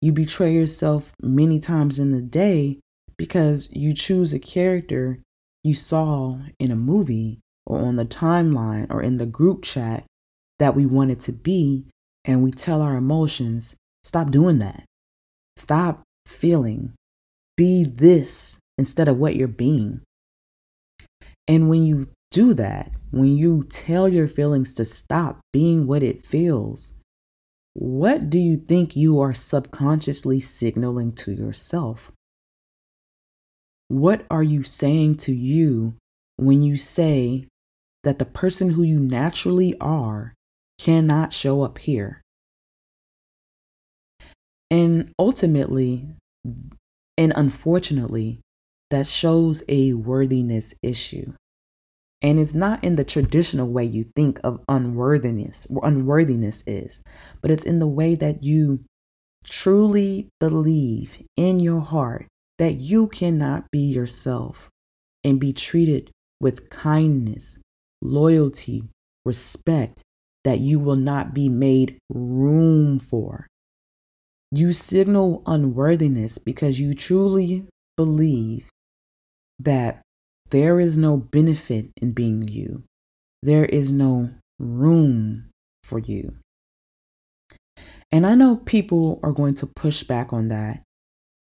You 0.00 0.12
betray 0.12 0.52
yourself 0.52 1.12
many 1.22 1.60
times 1.60 1.98
in 1.98 2.12
the 2.12 2.20
day 2.20 2.80
because 3.16 3.68
you 3.72 3.94
choose 3.94 4.32
a 4.32 4.38
character 4.38 5.20
you 5.64 5.74
saw 5.74 6.38
in 6.58 6.70
a 6.70 6.76
movie 6.76 7.38
or 7.66 7.80
on 7.80 7.96
the 7.96 8.04
timeline 8.04 8.86
or 8.90 9.00
in 9.00 9.18
the 9.18 9.26
group 9.26 9.62
chat 9.62 10.04
that 10.58 10.74
we 10.74 10.86
wanted 10.86 11.20
to 11.20 11.32
be, 11.32 11.86
and 12.24 12.42
we 12.42 12.50
tell 12.50 12.82
our 12.82 12.96
emotions, 12.96 13.76
stop 14.04 14.30
doing 14.30 14.58
that. 14.58 14.84
Stop 15.56 16.02
feeling. 16.26 16.92
Be 17.56 17.84
this 17.84 18.58
instead 18.78 19.08
of 19.08 19.18
what 19.18 19.36
you're 19.36 19.48
being. 19.48 20.00
And 21.46 21.68
when 21.68 21.84
you 21.84 22.08
do 22.32 22.54
that, 22.54 22.90
when 23.10 23.36
you 23.36 23.62
tell 23.64 24.08
your 24.08 24.26
feelings 24.26 24.72
to 24.74 24.84
stop 24.84 25.40
being 25.52 25.86
what 25.86 26.02
it 26.02 26.24
feels, 26.24 26.94
what 27.74 28.30
do 28.30 28.38
you 28.38 28.56
think 28.56 28.96
you 28.96 29.20
are 29.20 29.34
subconsciously 29.34 30.40
signaling 30.40 31.12
to 31.12 31.32
yourself? 31.32 32.10
What 33.88 34.24
are 34.30 34.42
you 34.42 34.62
saying 34.62 35.18
to 35.18 35.32
you 35.32 35.94
when 36.36 36.62
you 36.62 36.76
say 36.78 37.46
that 38.02 38.18
the 38.18 38.24
person 38.24 38.70
who 38.70 38.82
you 38.82 38.98
naturally 38.98 39.76
are 39.78 40.32
cannot 40.78 41.34
show 41.34 41.60
up 41.60 41.78
here? 41.78 42.22
And 44.70 45.12
ultimately, 45.18 46.08
and 47.18 47.32
unfortunately, 47.36 48.40
that 48.90 49.06
shows 49.06 49.62
a 49.68 49.92
worthiness 49.92 50.74
issue. 50.82 51.34
And 52.22 52.38
it's 52.38 52.54
not 52.54 52.82
in 52.84 52.96
the 52.96 53.04
traditional 53.04 53.68
way 53.68 53.84
you 53.84 54.04
think 54.14 54.38
of 54.44 54.60
unworthiness 54.68 55.66
or 55.68 55.80
unworthiness 55.84 56.62
is, 56.66 57.02
but 57.40 57.50
it's 57.50 57.64
in 57.64 57.80
the 57.80 57.88
way 57.88 58.14
that 58.14 58.44
you 58.44 58.84
truly 59.44 60.28
believe 60.38 61.20
in 61.36 61.58
your 61.58 61.80
heart 61.80 62.26
that 62.58 62.74
you 62.74 63.08
cannot 63.08 63.70
be 63.72 63.80
yourself 63.80 64.70
and 65.24 65.40
be 65.40 65.52
treated 65.52 66.12
with 66.40 66.70
kindness, 66.70 67.58
loyalty, 68.00 68.84
respect 69.24 70.02
that 70.44 70.60
you 70.60 70.78
will 70.78 70.96
not 70.96 71.34
be 71.34 71.48
made 71.48 71.98
room 72.08 72.98
for. 72.98 73.48
You 74.50 74.72
signal 74.72 75.42
unworthiness 75.46 76.38
because 76.38 76.78
you 76.78 76.94
truly 76.94 77.64
believe 77.96 78.68
that 79.58 80.02
there 80.52 80.78
is 80.78 80.98
no 80.98 81.16
benefit 81.16 81.90
in 81.96 82.12
being 82.12 82.46
you. 82.46 82.84
There 83.42 83.64
is 83.64 83.90
no 83.90 84.28
room 84.58 85.48
for 85.82 85.98
you. 85.98 86.36
And 88.12 88.26
I 88.26 88.34
know 88.34 88.56
people 88.56 89.18
are 89.22 89.32
going 89.32 89.54
to 89.56 89.66
push 89.66 90.02
back 90.02 90.32
on 90.32 90.48
that 90.48 90.82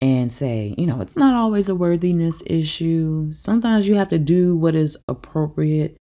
and 0.01 0.32
say, 0.32 0.75
you 0.77 0.86
know, 0.86 1.00
it's 1.00 1.15
not 1.15 1.34
always 1.34 1.70
a 1.70 1.75
worthiness 1.75 2.44
issue. 2.46 3.32
Sometimes 3.34 3.88
you 3.88 3.96
have 3.96 4.10
to 4.10 4.20
do 4.20 4.58
what 4.58 4.75
is 4.75 4.98
appropriate 5.08 5.96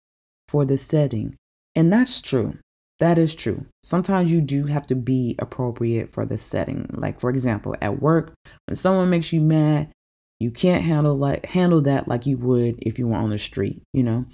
for 0.49 0.65
the 0.65 0.77
setting. 0.77 1.37
And 1.77 1.93
that's 1.93 2.21
true. 2.21 2.59
That 2.99 3.17
is 3.17 3.33
true. 3.37 3.67
Sometimes 3.85 4.33
you 4.33 4.41
do 4.41 4.67
have 4.67 4.89
to 4.89 4.97
be 4.97 5.37
appropriate 5.39 6.13
for 6.13 6.27
the 6.27 6.37
setting. 6.37 6.91
Like 6.93 7.21
for 7.21 7.31
example, 7.31 7.77
at 7.81 8.03
work, 8.03 8.35
when 8.67 8.75
someone 8.75 9.09
makes 9.09 9.33
you 9.33 9.41
mad, 9.41 9.93
you 10.41 10.51
can't 10.51 10.85
handle 10.85 11.17
like 11.17 11.47
handle 11.47 11.81
that 11.83 12.09
like 12.09 12.27
you 12.27 12.39
would 12.39 12.79
if 12.81 12.99
you 12.99 13.09
were 13.09 13.17
on 13.17 13.31
the 13.31 13.39
street, 13.39 13.83
you 13.93 14.03
know? 14.03 14.27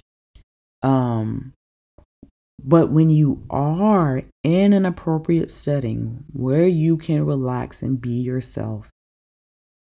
Um 0.83 1.53
but 2.63 2.91
when 2.91 3.09
you 3.09 3.43
are 3.49 4.23
in 4.43 4.73
an 4.73 4.85
appropriate 4.85 5.51
setting 5.51 6.23
where 6.31 6.67
you 6.67 6.97
can 6.97 7.25
relax 7.25 7.81
and 7.83 8.01
be 8.01 8.13
yourself, 8.13 8.89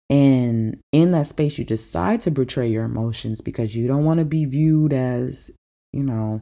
and 0.08 0.80
in 0.90 1.12
that 1.12 1.28
space, 1.28 1.56
you 1.56 1.64
decide 1.64 2.20
to 2.22 2.30
betray 2.32 2.68
your 2.68 2.84
emotions 2.84 3.40
because 3.40 3.76
you 3.76 3.86
don't 3.86 4.04
want 4.04 4.18
to 4.18 4.24
be 4.24 4.44
viewed 4.44 4.92
as, 4.92 5.52
you 5.92 6.02
know, 6.02 6.40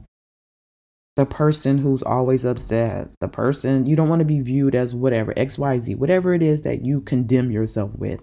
the 1.17 1.27
person 1.27 1.79
who's 1.79 2.03
always 2.03 2.45
upset, 2.45 3.09
the 3.21 3.29
person, 3.29 3.85
you 3.85 3.95
don't 3.97 4.09
want 4.09 4.21
to 4.21 4.25
be 4.25 4.41
viewed 4.41 4.75
as 4.75 4.95
whatever, 4.95 5.35
XYZ, 5.35 5.97
whatever 5.97 6.33
it 6.33 6.43
is 6.43 6.63
that 6.63 6.85
you 6.85 7.01
condemn 7.01 7.51
yourself 7.51 7.91
with. 7.95 8.21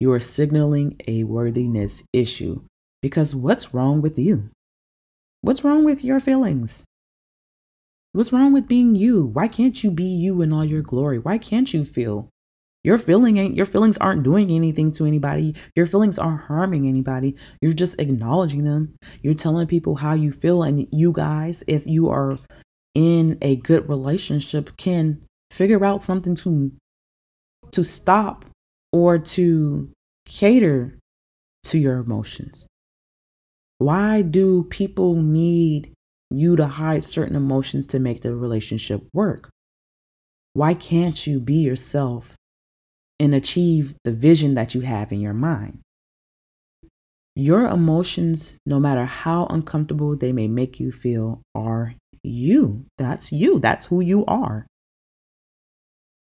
You 0.00 0.12
are 0.12 0.20
signaling 0.20 0.96
a 1.06 1.24
worthiness 1.24 2.02
issue 2.12 2.62
because 3.02 3.36
what's 3.36 3.74
wrong 3.74 4.00
with 4.00 4.18
you? 4.18 4.50
What's 5.42 5.62
wrong 5.62 5.84
with 5.84 6.02
your 6.02 6.20
feelings? 6.20 6.84
What's 8.12 8.32
wrong 8.32 8.52
with 8.52 8.66
being 8.66 8.96
you? 8.96 9.26
Why 9.26 9.46
can't 9.46 9.84
you 9.84 9.90
be 9.90 10.04
you 10.04 10.42
in 10.42 10.52
all 10.52 10.64
your 10.64 10.82
glory? 10.82 11.18
Why 11.18 11.38
can't 11.38 11.72
you 11.72 11.84
feel 11.84 12.28
your 12.82 12.98
feeling 12.98 13.36
ain't 13.36 13.56
your 13.56 13.66
feelings 13.66 13.98
aren't 13.98 14.22
doing 14.22 14.50
anything 14.50 14.90
to 14.92 15.04
anybody. 15.04 15.54
Your 15.76 15.84
feelings 15.84 16.18
aren't 16.18 16.42
harming 16.42 16.88
anybody. 16.88 17.36
You're 17.60 17.74
just 17.74 18.00
acknowledging 18.00 18.64
them. 18.64 18.94
You're 19.22 19.34
telling 19.34 19.66
people 19.66 19.96
how 19.96 20.14
you 20.14 20.32
feel 20.32 20.62
and 20.62 20.86
you 20.90 21.12
guys 21.12 21.62
if 21.66 21.86
you 21.86 22.08
are 22.08 22.38
in 22.94 23.36
a 23.42 23.56
good 23.56 23.88
relationship 23.88 24.76
can 24.78 25.20
figure 25.50 25.84
out 25.84 26.02
something 26.02 26.34
to 26.36 26.72
to 27.72 27.84
stop 27.84 28.46
or 28.92 29.18
to 29.18 29.90
cater 30.26 30.98
to 31.64 31.78
your 31.78 31.98
emotions. 31.98 32.66
Why 33.78 34.22
do 34.22 34.64
people 34.64 35.14
need 35.14 35.92
you 36.30 36.56
to 36.56 36.66
hide 36.66 37.04
certain 37.04 37.36
emotions 37.36 37.86
to 37.88 37.98
make 37.98 38.22
the 38.22 38.34
relationship 38.34 39.02
work? 39.12 39.50
Why 40.52 40.74
can't 40.74 41.26
you 41.26 41.40
be 41.40 41.54
yourself 41.54 42.36
and 43.18 43.34
achieve 43.34 43.94
the 44.04 44.12
vision 44.12 44.54
that 44.54 44.74
you 44.74 44.82
have 44.82 45.12
in 45.12 45.20
your 45.20 45.34
mind? 45.34 45.80
Your 47.36 47.68
emotions, 47.68 48.58
no 48.66 48.80
matter 48.80 49.04
how 49.04 49.46
uncomfortable 49.46 50.16
they 50.16 50.32
may 50.32 50.48
make 50.48 50.80
you 50.80 50.92
feel, 50.92 51.40
are 51.54 51.94
you. 52.22 52.84
That's 52.98 53.32
you. 53.32 53.60
That's 53.60 53.86
who 53.86 54.00
you 54.00 54.26
are. 54.26 54.66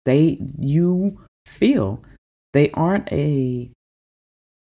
They, 0.07 0.41
you 0.59 1.21
feel. 1.47 2.03
They 2.55 2.71
aren't 2.71 3.13
a 3.13 3.71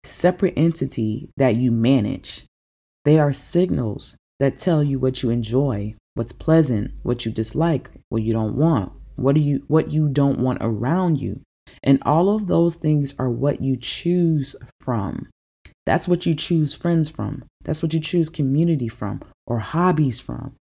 separate 0.03 0.53
entity 0.55 1.31
that 1.37 1.55
you 1.55 1.71
manage. 1.71 2.45
They 3.03 3.19
are 3.19 3.33
signals 3.33 4.15
that 4.39 4.57
tell 4.57 4.83
you 4.83 4.99
what 4.99 5.23
you 5.23 5.31
enjoy, 5.31 5.95
what's 6.13 6.31
pleasant, 6.31 6.91
what 7.03 7.25
you 7.25 7.31
dislike, 7.31 7.89
what 8.09 8.21
you 8.21 8.31
don't 8.31 8.55
want, 8.55 8.93
what 9.15 9.35
do 9.35 9.41
you 9.41 9.63
what 9.67 9.91
you 9.91 10.07
don't 10.07 10.39
want 10.39 10.59
around 10.61 11.19
you. 11.19 11.41
And 11.83 12.01
all 12.05 12.33
of 12.33 12.47
those 12.47 12.75
things 12.75 13.15
are 13.17 13.29
what 13.29 13.61
you 13.61 13.75
choose 13.75 14.55
from. 14.79 15.27
That's 15.85 16.07
what 16.07 16.25
you 16.25 16.35
choose 16.35 16.75
friends 16.75 17.09
from. 17.09 17.43
That's 17.63 17.81
what 17.81 17.93
you 17.93 17.99
choose 17.99 18.29
community 18.29 18.87
from 18.87 19.21
or 19.47 19.59
hobbies 19.59 20.19
from. 20.19 20.55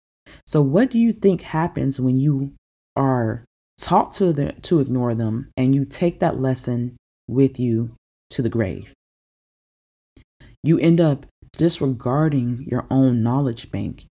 So 0.47 0.63
what 0.63 0.91
do 0.91 0.99
you 0.99 1.13
think 1.13 1.43
happens 1.43 2.01
when 2.01 2.17
you 2.17 2.55
are 2.95 3.45
taught 3.79 4.13
to 4.15 4.33
the, 4.33 4.53
to 4.63 4.81
ignore 4.81 5.15
them 5.15 5.49
and 5.57 5.75
you 5.75 5.85
take 5.85 6.21
that 6.21 6.41
lesson 6.41 6.97
with 7.29 7.59
you 7.59 7.95
to 8.31 8.43
the 8.43 8.49
grave? 8.49 8.93
You 10.63 10.79
end 10.79 11.01
up 11.01 11.27
disregarding 11.57 12.67
your 12.69 12.87
own 12.91 13.23
knowledge 13.23 13.71
bank, 13.71 14.07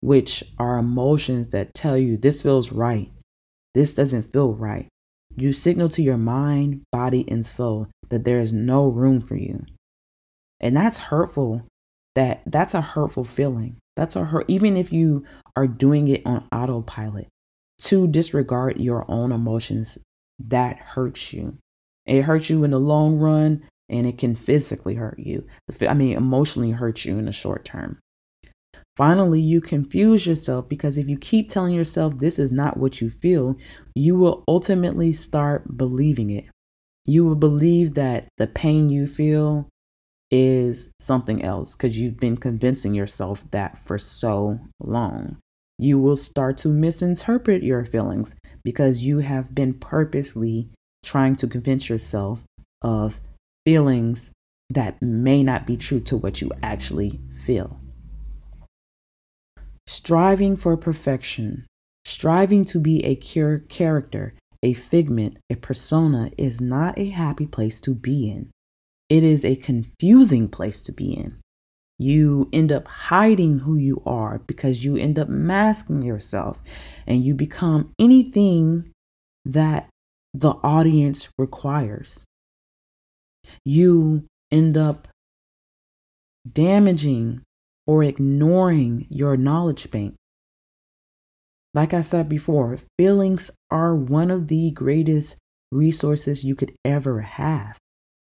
which 0.00 0.44
are 0.58 0.78
emotions 0.78 1.48
that 1.48 1.74
tell 1.74 1.96
you 1.96 2.16
this 2.16 2.42
feels 2.42 2.72
right, 2.72 3.10
this 3.74 3.94
doesn't 3.94 4.32
feel 4.32 4.52
right. 4.54 4.88
You 5.36 5.52
signal 5.52 5.88
to 5.90 6.02
your 6.02 6.16
mind, 6.16 6.82
body, 6.92 7.24
and 7.26 7.44
soul 7.44 7.88
that 8.10 8.24
there 8.24 8.38
is 8.38 8.52
no 8.52 8.86
room 8.86 9.20
for 9.20 9.36
you. 9.36 9.64
And 10.60 10.76
that's 10.76 10.98
hurtful. 10.98 11.62
That 12.14 12.42
that's 12.46 12.74
a 12.74 12.80
hurtful 12.80 13.24
feeling. 13.24 13.78
That's 13.96 14.14
a 14.14 14.24
hurt 14.24 14.44
even 14.46 14.76
if 14.76 14.92
you 14.92 15.24
are 15.56 15.66
doing 15.66 16.06
it 16.08 16.22
on 16.24 16.46
autopilot. 16.52 17.26
To 17.82 18.06
disregard 18.06 18.80
your 18.80 19.04
own 19.10 19.32
emotions, 19.32 19.98
that 20.38 20.78
hurts 20.78 21.32
you. 21.32 21.58
It 22.06 22.22
hurts 22.22 22.50
you 22.50 22.64
in 22.64 22.70
the 22.70 22.80
long 22.80 23.16
run 23.16 23.62
and 23.88 24.06
it 24.06 24.18
can 24.18 24.34
physically 24.34 24.94
hurt 24.94 25.18
you. 25.18 25.46
I 25.80 25.94
mean, 25.94 26.16
emotionally 26.16 26.72
hurt 26.72 27.04
you 27.04 27.18
in 27.18 27.26
the 27.26 27.32
short 27.32 27.64
term. 27.64 27.98
Finally, 28.96 29.40
you 29.40 29.60
confuse 29.60 30.26
yourself 30.26 30.68
because 30.68 30.96
if 30.96 31.08
you 31.08 31.18
keep 31.18 31.48
telling 31.48 31.74
yourself 31.74 32.18
this 32.18 32.38
is 32.38 32.52
not 32.52 32.76
what 32.76 33.00
you 33.00 33.10
feel, 33.10 33.56
you 33.94 34.16
will 34.16 34.44
ultimately 34.46 35.12
start 35.12 35.76
believing 35.76 36.30
it. 36.30 36.44
You 37.04 37.24
will 37.24 37.36
believe 37.36 37.94
that 37.94 38.28
the 38.38 38.46
pain 38.46 38.88
you 38.90 39.06
feel 39.06 39.68
is 40.30 40.90
something 41.00 41.42
else 41.42 41.74
because 41.74 41.98
you've 41.98 42.18
been 42.18 42.36
convincing 42.36 42.94
yourself 42.94 43.44
that 43.50 43.78
for 43.86 43.98
so 43.98 44.60
long. 44.80 45.38
You 45.78 45.98
will 45.98 46.16
start 46.16 46.56
to 46.58 46.68
misinterpret 46.68 47.62
your 47.62 47.84
feelings 47.84 48.36
because 48.62 49.04
you 49.04 49.18
have 49.18 49.54
been 49.54 49.74
purposely 49.74 50.70
trying 51.04 51.36
to 51.36 51.46
convince 51.46 51.88
yourself 51.88 52.42
of 52.82 53.20
feelings 53.64 54.32
that 54.70 55.00
may 55.00 55.42
not 55.42 55.66
be 55.66 55.76
true 55.76 56.00
to 56.00 56.16
what 56.16 56.40
you 56.40 56.50
actually 56.62 57.20
feel. 57.36 57.80
Striving 59.86 60.56
for 60.56 60.76
perfection, 60.76 61.66
striving 62.04 62.64
to 62.64 62.80
be 62.80 63.04
a 63.04 63.14
cure 63.14 63.58
character, 63.58 64.34
a 64.62 64.72
figment, 64.72 65.36
a 65.50 65.56
persona 65.56 66.30
is 66.38 66.60
not 66.60 66.98
a 66.98 67.10
happy 67.10 67.46
place 67.46 67.80
to 67.82 67.94
be 67.94 68.30
in. 68.30 68.50
It 69.10 69.22
is 69.22 69.44
a 69.44 69.56
confusing 69.56 70.48
place 70.48 70.82
to 70.82 70.92
be 70.92 71.12
in. 71.12 71.38
You 71.98 72.48
end 72.52 72.72
up 72.72 72.88
hiding 72.88 73.60
who 73.60 73.76
you 73.76 74.02
are 74.04 74.40
because 74.46 74.84
you 74.84 74.96
end 74.96 75.18
up 75.18 75.28
masking 75.28 76.02
yourself 76.02 76.60
and 77.06 77.22
you 77.22 77.34
become 77.34 77.92
anything 77.98 78.90
that 79.44 79.88
the 80.34 80.54
audience 80.64 81.28
requires 81.38 82.24
you 83.64 84.26
end 84.50 84.76
up 84.76 85.06
damaging 86.50 87.42
or 87.86 88.02
ignoring 88.02 89.06
your 89.08 89.36
knowledge 89.36 89.90
bank. 89.90 90.14
Like 91.72 91.94
I 91.94 92.02
said 92.02 92.28
before, 92.28 92.78
feelings 92.98 93.50
are 93.70 93.94
one 93.94 94.30
of 94.30 94.48
the 94.48 94.70
greatest 94.70 95.36
resources 95.70 96.44
you 96.44 96.54
could 96.54 96.72
ever 96.84 97.20
have. 97.20 97.78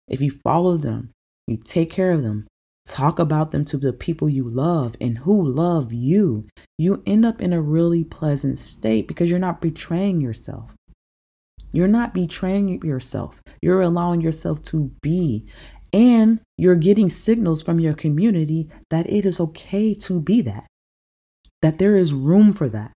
If 0.08 0.20
you 0.20 0.30
follow 0.30 0.76
them, 0.76 1.10
you 1.46 1.56
take 1.56 1.90
care 1.90 2.12
of 2.12 2.22
them, 2.22 2.46
talk 2.86 3.18
about 3.18 3.52
them 3.52 3.64
to 3.66 3.76
the 3.76 3.92
people 3.92 4.28
you 4.28 4.48
love 4.48 4.96
and 5.00 5.18
who 5.18 5.44
love 5.44 5.92
you, 5.92 6.48
you 6.78 7.02
end 7.06 7.24
up 7.24 7.40
in 7.40 7.52
a 7.52 7.60
really 7.60 8.04
pleasant 8.04 8.58
state 8.58 9.08
because 9.08 9.30
you're 9.30 9.38
not 9.38 9.60
betraying 9.60 10.20
yourself. 10.20 10.74
You're 11.76 11.88
not 11.88 12.14
betraying 12.14 12.80
yourself. 12.82 13.42
You're 13.60 13.82
allowing 13.82 14.22
yourself 14.22 14.62
to 14.64 14.92
be. 15.02 15.44
And 15.92 16.40
you're 16.56 16.74
getting 16.74 17.10
signals 17.10 17.62
from 17.62 17.80
your 17.80 17.92
community 17.92 18.70
that 18.88 19.06
it 19.10 19.26
is 19.26 19.38
okay 19.38 19.92
to 19.96 20.18
be 20.18 20.40
that, 20.40 20.66
that 21.60 21.76
there 21.78 21.94
is 21.94 22.14
room 22.14 22.54
for 22.54 22.70
that, 22.70 22.92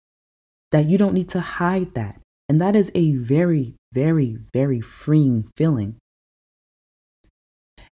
that 0.71 0.85
you 0.85 0.99
don't 0.99 1.15
need 1.15 1.29
to 1.29 1.41
hide 1.41 1.95
that. 1.95 2.21
And 2.47 2.61
that 2.61 2.75
is 2.75 2.91
a 2.93 3.13
very, 3.13 3.73
very, 3.93 4.37
very 4.53 4.79
freeing 4.79 5.49
feeling. 5.57 5.95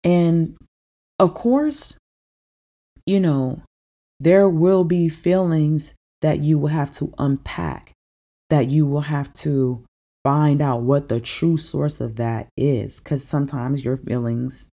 And 0.05 0.57
of 1.19 1.35
course, 1.35 1.99
you 3.05 3.19
know, 3.19 3.63
there 4.21 4.49
will 4.49 4.85
be 4.85 5.09
feelings 5.09 5.95
that 6.23 6.39
you 6.39 6.57
will 6.57 6.69
have 6.69 6.93
to 6.93 7.13
unpack, 7.19 7.91
that 8.49 8.71
you 8.71 8.87
will 8.87 9.11
have 9.11 9.33
to 9.33 9.85
find 10.29 10.61
out 10.61 10.83
what 10.83 11.09
the 11.09 11.19
true 11.19 11.57
source 11.57 12.03
of 12.03 12.17
that 12.17 12.49
is 12.55 12.99
because 13.01 13.25
sometimes 13.25 13.83
your 13.83 13.97
feelings 13.97 14.69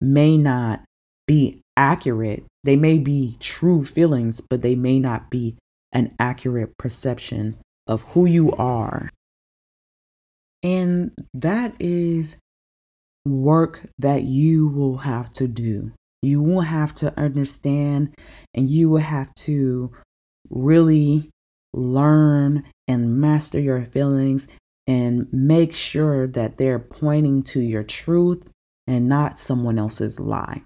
may 0.00 0.34
not 0.34 0.82
be 1.26 1.60
accurate. 1.76 2.42
They 2.64 2.74
may 2.74 2.96
be 2.96 3.36
true 3.38 3.84
feelings, 3.84 4.40
but 4.40 4.62
they 4.62 4.74
may 4.74 4.98
not 4.98 5.28
be 5.28 5.56
an 5.92 6.14
accurate 6.18 6.78
perception 6.78 7.58
of 7.86 8.00
who 8.12 8.24
you 8.24 8.50
are. 8.52 9.10
And 10.62 11.10
that 11.34 11.74
is 11.78 12.38
work 13.26 13.90
that 13.98 14.22
you 14.22 14.68
will 14.68 14.96
have 14.96 15.30
to 15.34 15.46
do. 15.46 15.92
You 16.22 16.42
will 16.42 16.62
have 16.62 16.94
to 16.94 17.12
understand 17.20 18.14
and 18.54 18.70
you 18.70 18.88
will 18.88 19.02
have 19.02 19.34
to 19.44 19.92
really 20.48 21.28
learn 21.74 22.64
and 22.88 23.20
master 23.20 23.60
your 23.60 23.84
feelings 23.84 24.48
and 24.88 25.28
make 25.30 25.74
sure 25.74 26.26
that 26.26 26.56
they're 26.56 26.78
pointing 26.78 27.42
to 27.42 27.60
your 27.60 27.84
truth 27.84 28.48
and 28.86 29.06
not 29.06 29.38
someone 29.38 29.78
else's 29.78 30.18
lie. 30.18 30.62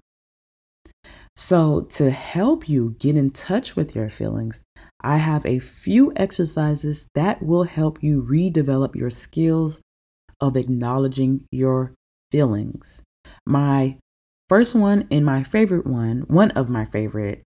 So, 1.35 1.81
to 1.81 2.09
help 2.09 2.69
you 2.69 2.95
get 2.99 3.17
in 3.17 3.31
touch 3.31 3.75
with 3.75 3.95
your 3.95 4.09
feelings, 4.09 4.63
I 5.01 5.17
have 5.17 5.45
a 5.45 5.59
few 5.59 6.13
exercises 6.15 7.07
that 7.15 7.43
will 7.43 7.63
help 7.63 8.01
you 8.01 8.23
redevelop 8.23 8.95
your 8.95 9.09
skills 9.09 9.81
of 10.39 10.55
acknowledging 10.55 11.45
your 11.51 11.93
feelings. 12.31 13.01
My 13.45 13.97
first 14.47 14.73
one 14.73 15.07
and 15.11 15.25
my 15.25 15.43
favorite 15.43 15.87
one, 15.87 16.21
one 16.27 16.51
of 16.51 16.69
my 16.69 16.85
favorite, 16.85 17.43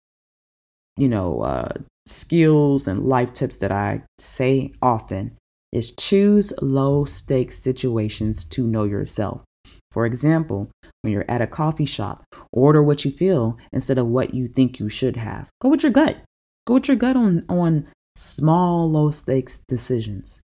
you 0.98 1.08
know, 1.08 1.42
uh, 1.42 1.70
skills 2.06 2.88
and 2.88 3.06
life 3.06 3.34
tips 3.34 3.58
that 3.58 3.72
I 3.72 4.04
say 4.20 4.74
often 4.82 5.38
is 5.72 5.92
choose 5.92 6.54
low 6.62 7.06
stakes 7.06 7.60
situations 7.60 8.46
to 8.46 8.68
know 8.68 8.84
yourself. 8.84 9.44
For 9.92 10.06
example, 10.06 10.72
when 11.02 11.14
you're 11.14 11.30
at 11.30 11.42
a 11.42 11.48
coffee 11.48 11.86
shop, 11.86 12.24
order 12.52 12.84
what 12.84 13.06
you 13.06 13.12
feel 13.12 13.58
instead 13.72 13.98
of 13.98 14.08
what 14.08 14.34
you 14.34 14.48
think 14.48 14.80
you 14.80 14.90
should 14.90 15.16
have. 15.16 15.50
Go 15.62 15.70
with 15.70 15.84
your 15.84 15.92
gut. 15.92 16.18
Go 16.66 16.76
with 16.76 16.88
your 16.88 16.98
gut 16.98 17.16
on, 17.16 17.46
on 17.50 17.88
small, 18.16 18.90
low 18.90 19.12
stakes 19.12 19.62
decisions. 19.68 20.42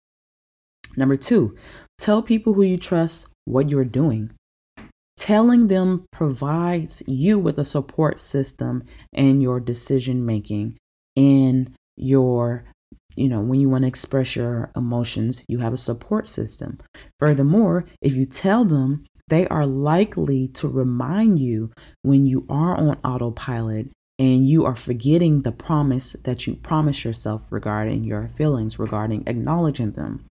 Number 0.97 1.17
two, 1.17 1.57
tell 1.99 2.23
people 2.23 2.55
who 2.55 2.63
you 2.63 2.77
trust 2.77 3.29
what 3.45 3.71
you're 3.71 3.85
doing. 3.85 4.31
Telling 5.17 5.69
them 5.69 6.05
provides 6.13 7.03
you 7.07 7.39
with 7.39 7.59
a 7.59 7.65
support 7.65 8.19
system 8.19 8.85
in 9.13 9.41
your 9.41 9.61
decision 9.61 10.25
making, 10.27 10.79
in 11.15 11.75
your 11.97 12.65
you 13.17 13.29
know, 13.29 13.41
when 13.41 13.61
you 13.61 13.69
want 13.69 13.83
to 13.83 13.89
express 13.89 14.37
your 14.37 14.71
emotions, 14.77 15.45
you 15.49 15.59
have 15.59 15.73
a 15.73 15.79
support 15.79 16.27
system. 16.27 16.79
Furthermore, 17.19 17.87
if 18.01 18.15
you 18.15 18.27
tell 18.27 18.65
them, 18.65 19.05
they 19.29 19.47
are 19.49 19.67
likely 19.67 20.49
to 20.49 20.69
remind 20.69 21.39
you 21.39 21.71
when 22.03 22.27
you 22.27 22.47
are 22.49 22.77
on 22.77 22.99
autopilot 23.05 23.89
and 24.19 24.47
you 24.47 24.65
are 24.65 24.77
forgetting 24.77 25.43
the 25.43 25.53
promise 25.53 26.15
that 26.25 26.47
you 26.47 26.55
promise 26.57 27.05
yourself 27.05 27.51
regarding 27.51 28.05
your 28.05 28.29
feelings, 28.29 28.79
regarding 28.79 29.25
acknowledging 29.27 29.93
them. 29.93 30.27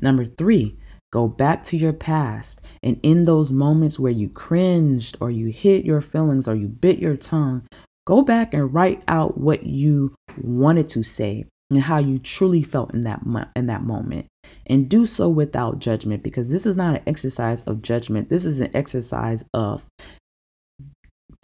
Number 0.00 0.24
three, 0.24 0.78
go 1.12 1.26
back 1.28 1.64
to 1.64 1.76
your 1.76 1.92
past. 1.92 2.60
And 2.82 3.00
in 3.02 3.24
those 3.24 3.50
moments 3.50 3.98
where 3.98 4.12
you 4.12 4.28
cringed 4.28 5.16
or 5.20 5.30
you 5.30 5.48
hit 5.48 5.84
your 5.84 6.00
feelings 6.00 6.46
or 6.46 6.54
you 6.54 6.68
bit 6.68 6.98
your 6.98 7.16
tongue, 7.16 7.66
go 8.06 8.22
back 8.22 8.52
and 8.52 8.74
write 8.74 9.02
out 9.08 9.38
what 9.38 9.64
you 9.64 10.14
wanted 10.36 10.88
to 10.88 11.02
say 11.02 11.46
and 11.74 11.82
how 11.82 11.98
you 11.98 12.18
truly 12.18 12.62
felt 12.62 12.94
in 12.94 13.02
that 13.02 13.26
mo- 13.26 13.48
in 13.56 13.66
that 13.66 13.82
moment. 13.82 14.26
And 14.66 14.88
do 14.88 15.06
so 15.06 15.28
without 15.28 15.78
judgment 15.78 16.22
because 16.22 16.50
this 16.50 16.66
is 16.66 16.76
not 16.76 16.96
an 16.96 17.02
exercise 17.06 17.62
of 17.62 17.82
judgment. 17.82 18.28
This 18.28 18.44
is 18.44 18.60
an 18.60 18.74
exercise 18.74 19.44
of 19.52 19.84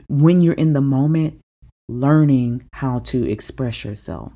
when 0.09 0.41
you're 0.41 0.55
in 0.55 0.73
the 0.73 0.81
moment 0.81 1.41
learning 1.89 2.65
how 2.75 3.01
to 3.01 3.29
express 3.29 3.85
yourself. 3.85 4.33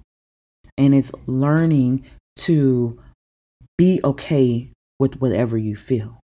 And 0.76 0.94
it's 0.94 1.12
learning 1.26 2.04
to 2.38 3.00
be 3.78 4.00
okay 4.02 4.70
with 4.98 5.20
whatever 5.20 5.56
you 5.56 5.76
feel. 5.76 6.18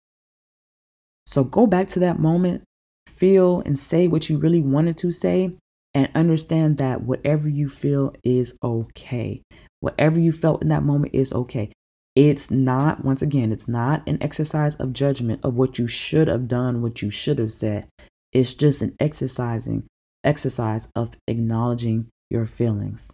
So 1.27 1.43
go 1.43 1.67
back 1.67 1.87
to 1.89 1.99
that 1.99 2.19
moment 2.19 2.63
feel 3.07 3.61
and 3.65 3.79
say 3.79 4.07
what 4.07 4.29
you 4.29 4.37
really 4.37 4.61
wanted 4.61 4.97
to 4.97 5.11
say 5.11 5.53
and 5.99 6.09
understand 6.15 6.77
that 6.77 7.03
whatever 7.03 7.49
you 7.49 7.67
feel 7.67 8.13
is 8.23 8.57
okay. 8.63 9.41
Whatever 9.81 10.17
you 10.17 10.31
felt 10.31 10.61
in 10.61 10.69
that 10.69 10.83
moment 10.83 11.13
is 11.13 11.33
okay. 11.33 11.73
It's 12.15 12.49
not, 12.49 13.03
once 13.03 13.21
again, 13.21 13.51
it's 13.51 13.67
not 13.67 14.07
an 14.07 14.17
exercise 14.21 14.75
of 14.77 14.93
judgment 14.93 15.41
of 15.43 15.57
what 15.57 15.77
you 15.77 15.87
should 15.87 16.29
have 16.29 16.47
done, 16.47 16.81
what 16.81 17.01
you 17.01 17.09
should 17.09 17.37
have 17.37 17.51
said. 17.51 17.89
It's 18.31 18.53
just 18.53 18.81
an 18.81 18.95
exercising 18.99 19.87
exercise 20.23 20.87
of 20.95 21.11
acknowledging 21.27 22.07
your 22.29 22.45
feelings, 22.45 23.11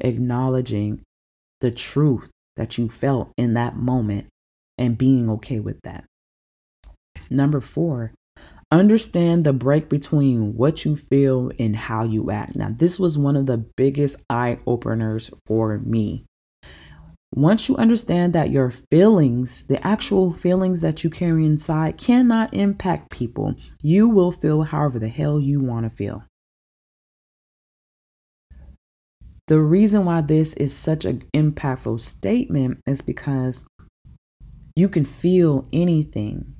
acknowledging 0.00 1.02
the 1.60 1.70
truth 1.70 2.30
that 2.56 2.78
you 2.78 2.88
felt 2.88 3.30
in 3.36 3.54
that 3.54 3.76
moment 3.76 4.26
and 4.76 4.98
being 4.98 5.30
okay 5.30 5.60
with 5.60 5.80
that. 5.82 6.04
Number 7.30 7.60
four, 7.60 8.12
Understand 8.74 9.44
the 9.44 9.52
break 9.52 9.88
between 9.88 10.56
what 10.56 10.84
you 10.84 10.96
feel 10.96 11.52
and 11.60 11.76
how 11.76 12.02
you 12.02 12.32
act. 12.32 12.56
Now, 12.56 12.74
this 12.76 12.98
was 12.98 13.16
one 13.16 13.36
of 13.36 13.46
the 13.46 13.58
biggest 13.76 14.16
eye 14.28 14.58
openers 14.66 15.30
for 15.46 15.78
me. 15.78 16.26
Once 17.32 17.68
you 17.68 17.76
understand 17.76 18.32
that 18.32 18.50
your 18.50 18.72
feelings, 18.90 19.62
the 19.66 19.80
actual 19.86 20.32
feelings 20.32 20.80
that 20.80 21.04
you 21.04 21.08
carry 21.08 21.46
inside, 21.46 21.98
cannot 21.98 22.52
impact 22.52 23.12
people, 23.12 23.54
you 23.80 24.08
will 24.08 24.32
feel 24.32 24.64
however 24.64 24.98
the 24.98 25.06
hell 25.06 25.38
you 25.38 25.62
want 25.62 25.88
to 25.88 25.96
feel. 25.96 26.24
The 29.46 29.60
reason 29.60 30.04
why 30.04 30.20
this 30.20 30.52
is 30.54 30.76
such 30.76 31.04
an 31.04 31.22
impactful 31.32 32.00
statement 32.00 32.80
is 32.88 33.02
because 33.02 33.66
you 34.74 34.88
can 34.88 35.04
feel 35.04 35.68
anything. 35.72 36.56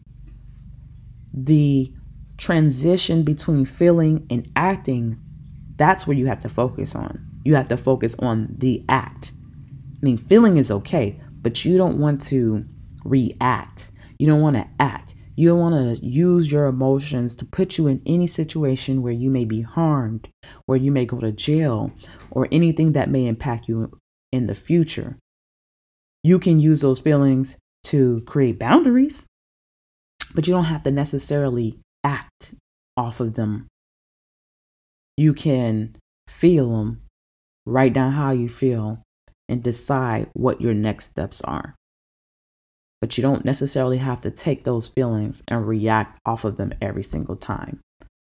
The 1.37 1.93
transition 2.37 3.23
between 3.23 3.65
feeling 3.65 4.27
and 4.31 4.51
acting, 4.57 5.19
that's 5.77 6.07
where 6.07 6.17
you 6.17 6.27
have 6.27 6.41
to 6.41 6.49
focus 6.49 6.95
on. 6.95 7.27
You 7.45 7.55
have 7.55 7.69
to 7.69 7.77
focus 7.77 8.17
on 8.19 8.55
the 8.59 8.85
act. 8.89 9.33
I 9.95 9.99
mean, 10.03 10.19
feeling 10.19 10.57
is 10.57 10.71
okay, 10.71 11.21
but 11.43 11.65
you 11.65 11.77
don't 11.77 11.99
want 11.99 12.23
to 12.29 12.65
react. 13.05 13.91
You 14.19 14.27
don't 14.27 14.41
want 14.41 14.57
to 14.57 14.69
act. 14.79 15.15
You 15.37 15.49
don't 15.49 15.59
want 15.59 15.99
to 15.99 16.05
use 16.05 16.51
your 16.51 16.67
emotions 16.67 17.35
to 17.37 17.45
put 17.45 17.77
you 17.77 17.89
in 17.89 18.01
any 18.07 18.27
situation 18.27 19.03
where 19.03 19.13
you 19.13 19.31
may 19.31 19.45
be 19.45 19.63
harmed, 19.63 20.29
where 20.67 20.79
you 20.79 20.93
may 20.93 21.07
go 21.07 21.19
to 21.19 21.33
jail, 21.33 21.91
or 22.31 22.47
anything 22.53 22.93
that 22.93 23.11
may 23.11 23.27
impact 23.27 23.69
you 23.69 23.99
in 24.31 24.47
the 24.47 24.55
future. 24.55 25.19
You 26.23 26.39
can 26.39 26.61
use 26.61 26.81
those 26.81 27.01
feelings 27.01 27.57
to 27.85 28.23
create 28.23 28.59
boundaries, 28.59 29.27
but 30.35 30.47
you 30.47 30.55
don't 30.55 30.65
have 30.65 30.85
to 30.85 30.91
necessarily 30.91 31.81
act 32.05 32.55
off 32.97 33.19
of 33.21 33.35
them. 33.35 33.67
You 35.17 35.33
can 35.35 35.97
feel 36.29 36.77
them, 36.77 37.03
write 37.67 37.95
down 37.95 38.13
how 38.13 38.31
you 38.31 38.49
feel, 38.49 39.03
and 39.49 39.63
decide 39.63 40.29
what 40.35 40.61
your 40.61 40.75
next 40.75 41.07
steps 41.07 41.41
are. 41.43 41.75
But 43.01 43.19
you 43.19 43.23
don't 43.23 43.45
necessarily 43.45 43.99
have 43.99 44.21
to 44.21 44.31
take 44.31 44.65
those 44.65 44.89
feelings 44.89 45.43
and 45.49 45.67
react 45.67 46.19
off 46.25 46.45
of 46.45 46.57
them 46.57 46.73
every 46.81 47.03
single 47.03 47.37
time 47.37 47.81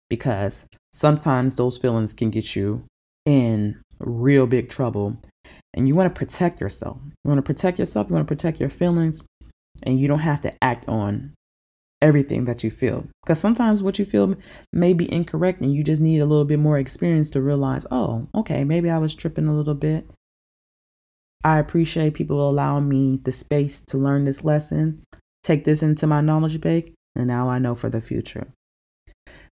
because 0.08 0.66
sometimes 0.92 1.56
those 1.56 1.78
feelings 1.78 2.12
can 2.12 2.30
get 2.30 2.54
you 2.54 2.84
in 3.24 3.80
real 3.98 4.46
big 4.46 4.68
trouble. 4.68 5.16
And 5.74 5.86
you 5.86 5.94
want 5.94 6.12
to 6.12 6.18
protect 6.18 6.60
yourself. 6.60 6.98
You 7.02 7.28
want 7.28 7.38
to 7.38 7.42
protect 7.42 7.78
yourself, 7.78 8.08
you 8.08 8.14
want 8.14 8.26
to 8.26 8.34
protect 8.34 8.60
your 8.60 8.70
feelings, 8.70 9.22
and 9.82 10.00
you 10.00 10.08
don't 10.08 10.20
have 10.20 10.40
to 10.42 10.52
act 10.62 10.88
on 10.88 11.32
everything 12.06 12.44
that 12.44 12.62
you 12.62 12.70
feel. 12.70 13.04
Because 13.22 13.40
sometimes 13.40 13.82
what 13.82 13.98
you 13.98 14.04
feel 14.04 14.36
may 14.72 14.92
be 14.92 15.12
incorrect 15.12 15.60
and 15.60 15.74
you 15.74 15.82
just 15.82 16.00
need 16.00 16.20
a 16.20 16.26
little 16.26 16.44
bit 16.44 16.60
more 16.60 16.78
experience 16.78 17.30
to 17.30 17.42
realize, 17.42 17.84
oh, 17.90 18.28
okay, 18.32 18.62
maybe 18.62 18.88
I 18.88 18.98
was 18.98 19.14
tripping 19.14 19.48
a 19.48 19.54
little 19.54 19.74
bit. 19.74 20.08
I 21.42 21.58
appreciate 21.58 22.14
people 22.14 22.48
allowing 22.48 22.88
me 22.88 23.20
the 23.22 23.32
space 23.32 23.80
to 23.88 23.98
learn 23.98 24.24
this 24.24 24.44
lesson, 24.44 25.02
take 25.42 25.64
this 25.64 25.82
into 25.82 26.06
my 26.06 26.20
knowledge 26.20 26.60
bank, 26.60 26.92
and 27.16 27.26
now 27.26 27.48
I 27.48 27.58
know 27.58 27.74
for 27.74 27.90
the 27.90 28.00
future. 28.00 28.48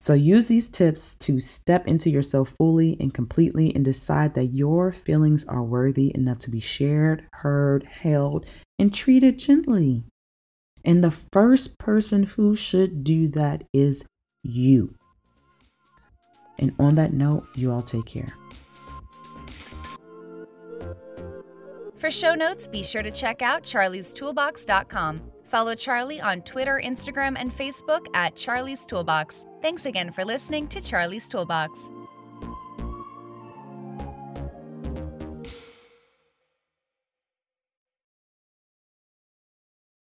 So 0.02 0.14
use 0.14 0.48
these 0.48 0.68
tips 0.68 1.14
to 1.16 1.40
step 1.40 1.88
into 1.88 2.10
yourself 2.10 2.56
fully 2.58 2.98
and 3.00 3.14
completely 3.14 3.74
and 3.74 3.86
decide 3.86 4.34
that 4.34 4.48
your 4.48 4.92
feelings 4.92 5.46
are 5.46 5.64
worthy 5.64 6.12
enough 6.16 6.40
to 6.40 6.50
be 6.50 6.60
shared, 6.60 7.24
heard, 7.34 7.84
held, 7.84 8.46
and 8.80 8.94
treated 8.94 9.38
gently. 9.38 10.04
And 10.84 11.04
the 11.04 11.12
first 11.12 11.78
person 11.78 12.24
who 12.24 12.56
should 12.56 13.04
do 13.04 13.28
that 13.30 13.64
is 13.74 14.04
you. 14.44 14.96
And 16.58 16.74
on 16.80 16.96
that 16.96 17.14
note, 17.14 17.46
you 17.56 17.72
all 17.72 17.82
take 17.82 18.06
care. 18.06 18.34
For 21.96 22.10
show 22.10 22.34
notes, 22.34 22.68
be 22.68 22.82
sure 22.82 23.04
to 23.04 23.12
check 23.12 23.42
out 23.44 23.64
charliestoolbox.com. 23.64 25.22
Follow 25.44 25.76
Charlie 25.76 26.22
on 26.22 26.42
Twitter, 26.42 26.82
Instagram, 26.84 27.36
and 27.38 27.52
Facebook 27.52 28.06
at 28.16 28.36
Charlie's 28.36 28.86
Toolbox. 28.86 29.46
Thanks 29.62 29.86
again 29.86 30.12
for 30.12 30.26
listening 30.26 30.68
to 30.70 30.82
Charlie's 30.82 31.28
Toolbox. 31.28 31.90